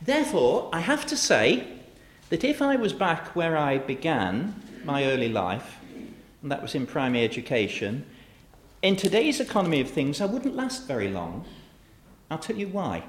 Therefore, 0.00 0.70
I 0.72 0.80
have 0.80 1.04
to 1.06 1.18
say 1.18 1.68
that 2.30 2.44
if 2.44 2.62
I 2.62 2.76
was 2.76 2.94
back 2.94 3.36
where 3.36 3.58
I 3.58 3.76
began 3.76 4.54
my 4.84 5.04
early 5.04 5.28
life, 5.28 5.76
and 6.40 6.50
that 6.50 6.62
was 6.62 6.74
in 6.74 6.86
primary 6.86 7.24
education, 7.24 8.06
in 8.80 8.96
today's 8.96 9.40
economy 9.40 9.82
of 9.82 9.90
things, 9.90 10.22
I 10.22 10.24
wouldn't 10.24 10.56
last 10.56 10.86
very 10.86 11.08
long. 11.08 11.44
I'll 12.30 12.38
tell 12.38 12.56
you 12.56 12.68
why. 12.68 13.04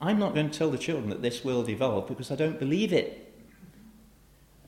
I'm 0.00 0.18
not 0.18 0.34
going 0.34 0.50
to 0.50 0.58
tell 0.58 0.70
the 0.70 0.78
children 0.78 1.10
that 1.10 1.22
this 1.22 1.44
world 1.44 1.68
evolved 1.68 2.08
because 2.08 2.30
I 2.30 2.36
don't 2.36 2.58
believe 2.58 2.92
it. 2.92 3.24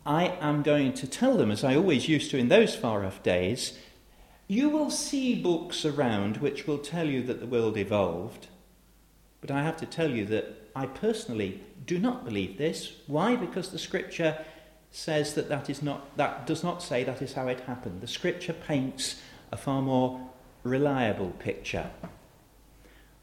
I 0.05 0.37
am 0.41 0.63
going 0.63 0.93
to 0.95 1.07
tell 1.07 1.37
them, 1.37 1.51
as 1.51 1.63
I 1.63 1.77
always 1.77 2.09
used 2.09 2.31
to 2.31 2.39
in 2.39 2.49
those 2.49 2.75
far 2.75 3.05
off 3.05 3.23
days, 3.23 3.79
you 4.49 4.69
will 4.69 4.91
see 4.91 5.41
books 5.41 5.85
around 5.85 6.39
which 6.39 6.67
will 6.67 6.79
tell 6.79 7.07
you 7.07 7.23
that 7.23 7.39
the 7.39 7.47
world 7.47 7.77
evolved. 7.77 8.49
But 9.41 9.51
I 9.51 9.63
have 9.63 9.77
to 9.77 9.87
tell 9.87 10.11
you 10.11 10.25
that 10.27 10.71
I 10.75 10.87
personally 10.87 11.63
do 11.87 11.99
not 11.99 12.25
believe 12.25 12.59
this. 12.59 12.93
Why? 13.07 13.37
Because 13.37 13.71
the 13.71 13.79
scripture 13.79 14.45
says 14.91 15.35
that 15.35 15.49
that, 15.49 15.71
is 15.71 15.83
not, 15.83 16.17
that 16.17 16.47
does 16.47 16.65
not 16.65 16.83
say 16.83 17.05
that 17.05 17.23
is 17.23 17.35
how 17.35 17.47
it 17.47 17.61
happened. 17.61 18.01
The 18.01 18.09
scripture 18.09 18.53
paints 18.53 19.21
a 19.53 19.57
far 19.57 19.83
more 19.83 20.29
reliable 20.65 21.31
picture. 21.39 21.91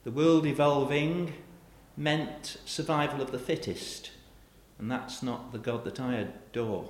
The 0.05 0.11
world 0.11 0.45
evolving 0.45 1.33
meant 1.97 2.57
survival 2.63 3.21
of 3.21 3.31
the 3.31 3.39
fittest, 3.39 4.11
and 4.77 4.89
that's 4.89 5.23
not 5.23 5.51
the 5.51 5.57
God 5.57 5.83
that 5.83 5.99
I 5.99 6.15
adore, 6.15 6.89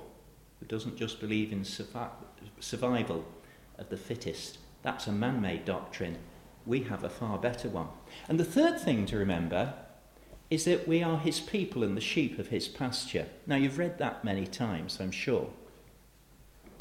who 0.60 0.66
doesn't 0.66 0.96
just 0.96 1.18
believe 1.18 1.50
in 1.50 1.64
survival 1.64 3.24
of 3.78 3.88
the 3.88 3.96
fittest. 3.96 4.58
That's 4.82 5.06
a 5.06 5.12
man 5.12 5.40
made 5.40 5.64
doctrine. 5.64 6.18
We 6.66 6.80
have 6.84 7.02
a 7.02 7.08
far 7.08 7.38
better 7.38 7.68
one. 7.70 7.88
And 8.28 8.38
the 8.38 8.44
third 8.44 8.78
thing 8.78 9.06
to 9.06 9.16
remember 9.16 9.72
is 10.50 10.64
that 10.64 10.86
we 10.86 11.02
are 11.02 11.18
his 11.18 11.40
people 11.40 11.82
and 11.82 11.96
the 11.96 12.02
sheep 12.02 12.38
of 12.38 12.48
his 12.48 12.68
pasture. 12.68 13.26
Now, 13.46 13.56
you've 13.56 13.78
read 13.78 13.98
that 13.98 14.24
many 14.24 14.46
times, 14.46 15.00
I'm 15.00 15.10
sure. 15.10 15.48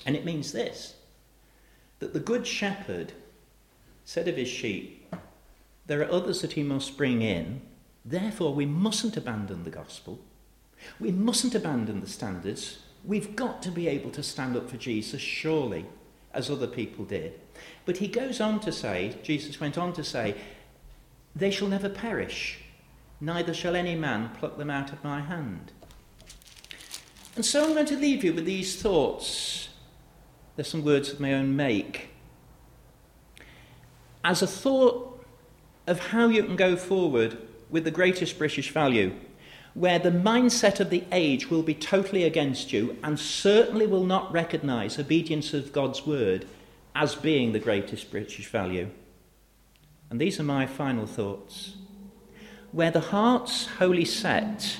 And 0.06 0.16
it 0.16 0.26
means 0.26 0.52
this 0.52 0.96
that 2.00 2.14
the 2.14 2.20
good 2.20 2.46
shepherd 2.46 3.14
said 4.06 4.28
of 4.28 4.38
his 4.38 4.48
sheep, 4.48 5.14
There 5.88 6.02
are 6.02 6.12
others 6.12 6.42
that 6.42 6.54
he 6.54 6.64
must 6.64 6.96
bring 6.96 7.22
in, 7.22 7.62
therefore, 8.08 8.54
we 8.54 8.66
mustn't 8.66 9.18
abandon 9.18 9.64
the 9.64 9.70
gospel. 9.70 10.20
We 11.00 11.12
mustn't 11.12 11.56
abandon 11.56 12.02
the 12.02 12.08
standards. 12.08 12.80
We've 13.04 13.36
got 13.36 13.62
to 13.64 13.72
be 13.72 13.88
able 13.88 14.12
to 14.12 14.24
stand 14.24 14.56
up 14.56 14.70
for 14.70 14.78
Jesus, 14.78 15.22
surely, 15.22 15.86
as 16.34 16.50
other 16.50 16.68
people 16.68 17.06
did. 17.06 17.40
But 17.86 17.98
he 17.98 18.08
goes 18.08 18.42
on 18.42 18.60
to 18.62 18.72
say, 18.72 19.16
Jesus 19.24 19.60
went 19.60 19.78
on 19.78 19.94
to 19.94 20.04
say, 20.04 20.36
They 21.36 21.52
shall 21.52 21.68
never 21.68 21.90
perish 21.90 22.60
neither 23.20 23.54
shall 23.54 23.76
any 23.76 23.96
man 23.96 24.30
pluck 24.30 24.58
them 24.58 24.70
out 24.70 24.92
of 24.92 25.04
my 25.04 25.22
hand. 25.22 25.72
And 27.36 27.46
so 27.46 27.64
I'm 27.64 27.74
going 27.74 27.86
to 27.88 27.98
leave 27.98 28.24
you 28.24 28.34
with 28.34 28.46
these 28.46 28.82
thoughts. 28.82 29.70
There's 30.56 30.68
some 30.68 30.84
words 30.84 31.12
of 31.12 31.20
my 31.20 31.34
own 31.34 31.56
make. 31.56 32.10
As 34.24 34.42
a 34.42 34.48
thought 34.48 35.26
of 35.86 36.00
how 36.08 36.28
you 36.28 36.44
can 36.44 36.56
go 36.56 36.76
forward 36.76 37.38
with 37.70 37.84
the 37.84 37.92
greatest 37.92 38.38
British 38.38 38.72
value, 38.72 39.14
where 39.74 40.00
the 40.00 40.12
mindset 40.12 40.80
of 40.80 40.90
the 40.90 41.04
age 41.12 41.50
will 41.50 41.64
be 41.64 41.74
totally 41.74 42.24
against 42.24 42.74
you 42.74 42.98
and 43.04 43.20
certainly 43.20 43.86
will 43.86 44.06
not 44.06 44.32
recognize 44.32 44.98
obedience 44.98 45.54
of 45.54 45.74
God's 45.74 46.06
word 46.06 46.48
as 46.96 47.14
being 47.14 47.52
the 47.52 47.60
greatest 47.60 48.10
British 48.10 48.48
value. 48.48 48.90
And 50.10 50.20
these 50.20 50.40
are 50.40 50.44
my 50.44 50.66
final 50.66 51.06
thoughts 51.06 51.76
where 52.72 52.92
the 52.92 53.00
heart's 53.00 53.66
wholly 53.66 54.06
set 54.06 54.80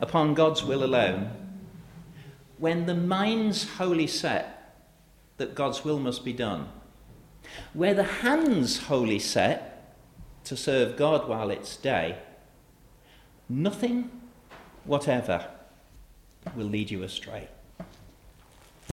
upon 0.00 0.34
God's 0.34 0.62
will 0.62 0.84
alone, 0.84 1.30
when 2.58 2.86
the 2.86 2.94
mind's 2.94 3.68
wholly 3.76 4.06
set 4.06 4.76
that 5.36 5.54
God's 5.54 5.84
will 5.84 5.98
must 5.98 6.24
be 6.24 6.32
done, 6.32 6.68
where 7.72 7.94
the 7.94 8.04
hand's 8.04 8.78
wholly 8.78 9.18
set 9.18 9.73
to 10.44 10.56
serve 10.56 10.96
God 10.96 11.28
while 11.28 11.50
it's 11.50 11.76
day, 11.76 12.18
nothing 13.48 14.10
whatever 14.84 15.48
will 16.54 16.66
lead 16.66 16.90
you 16.90 17.02
astray. 17.02 17.48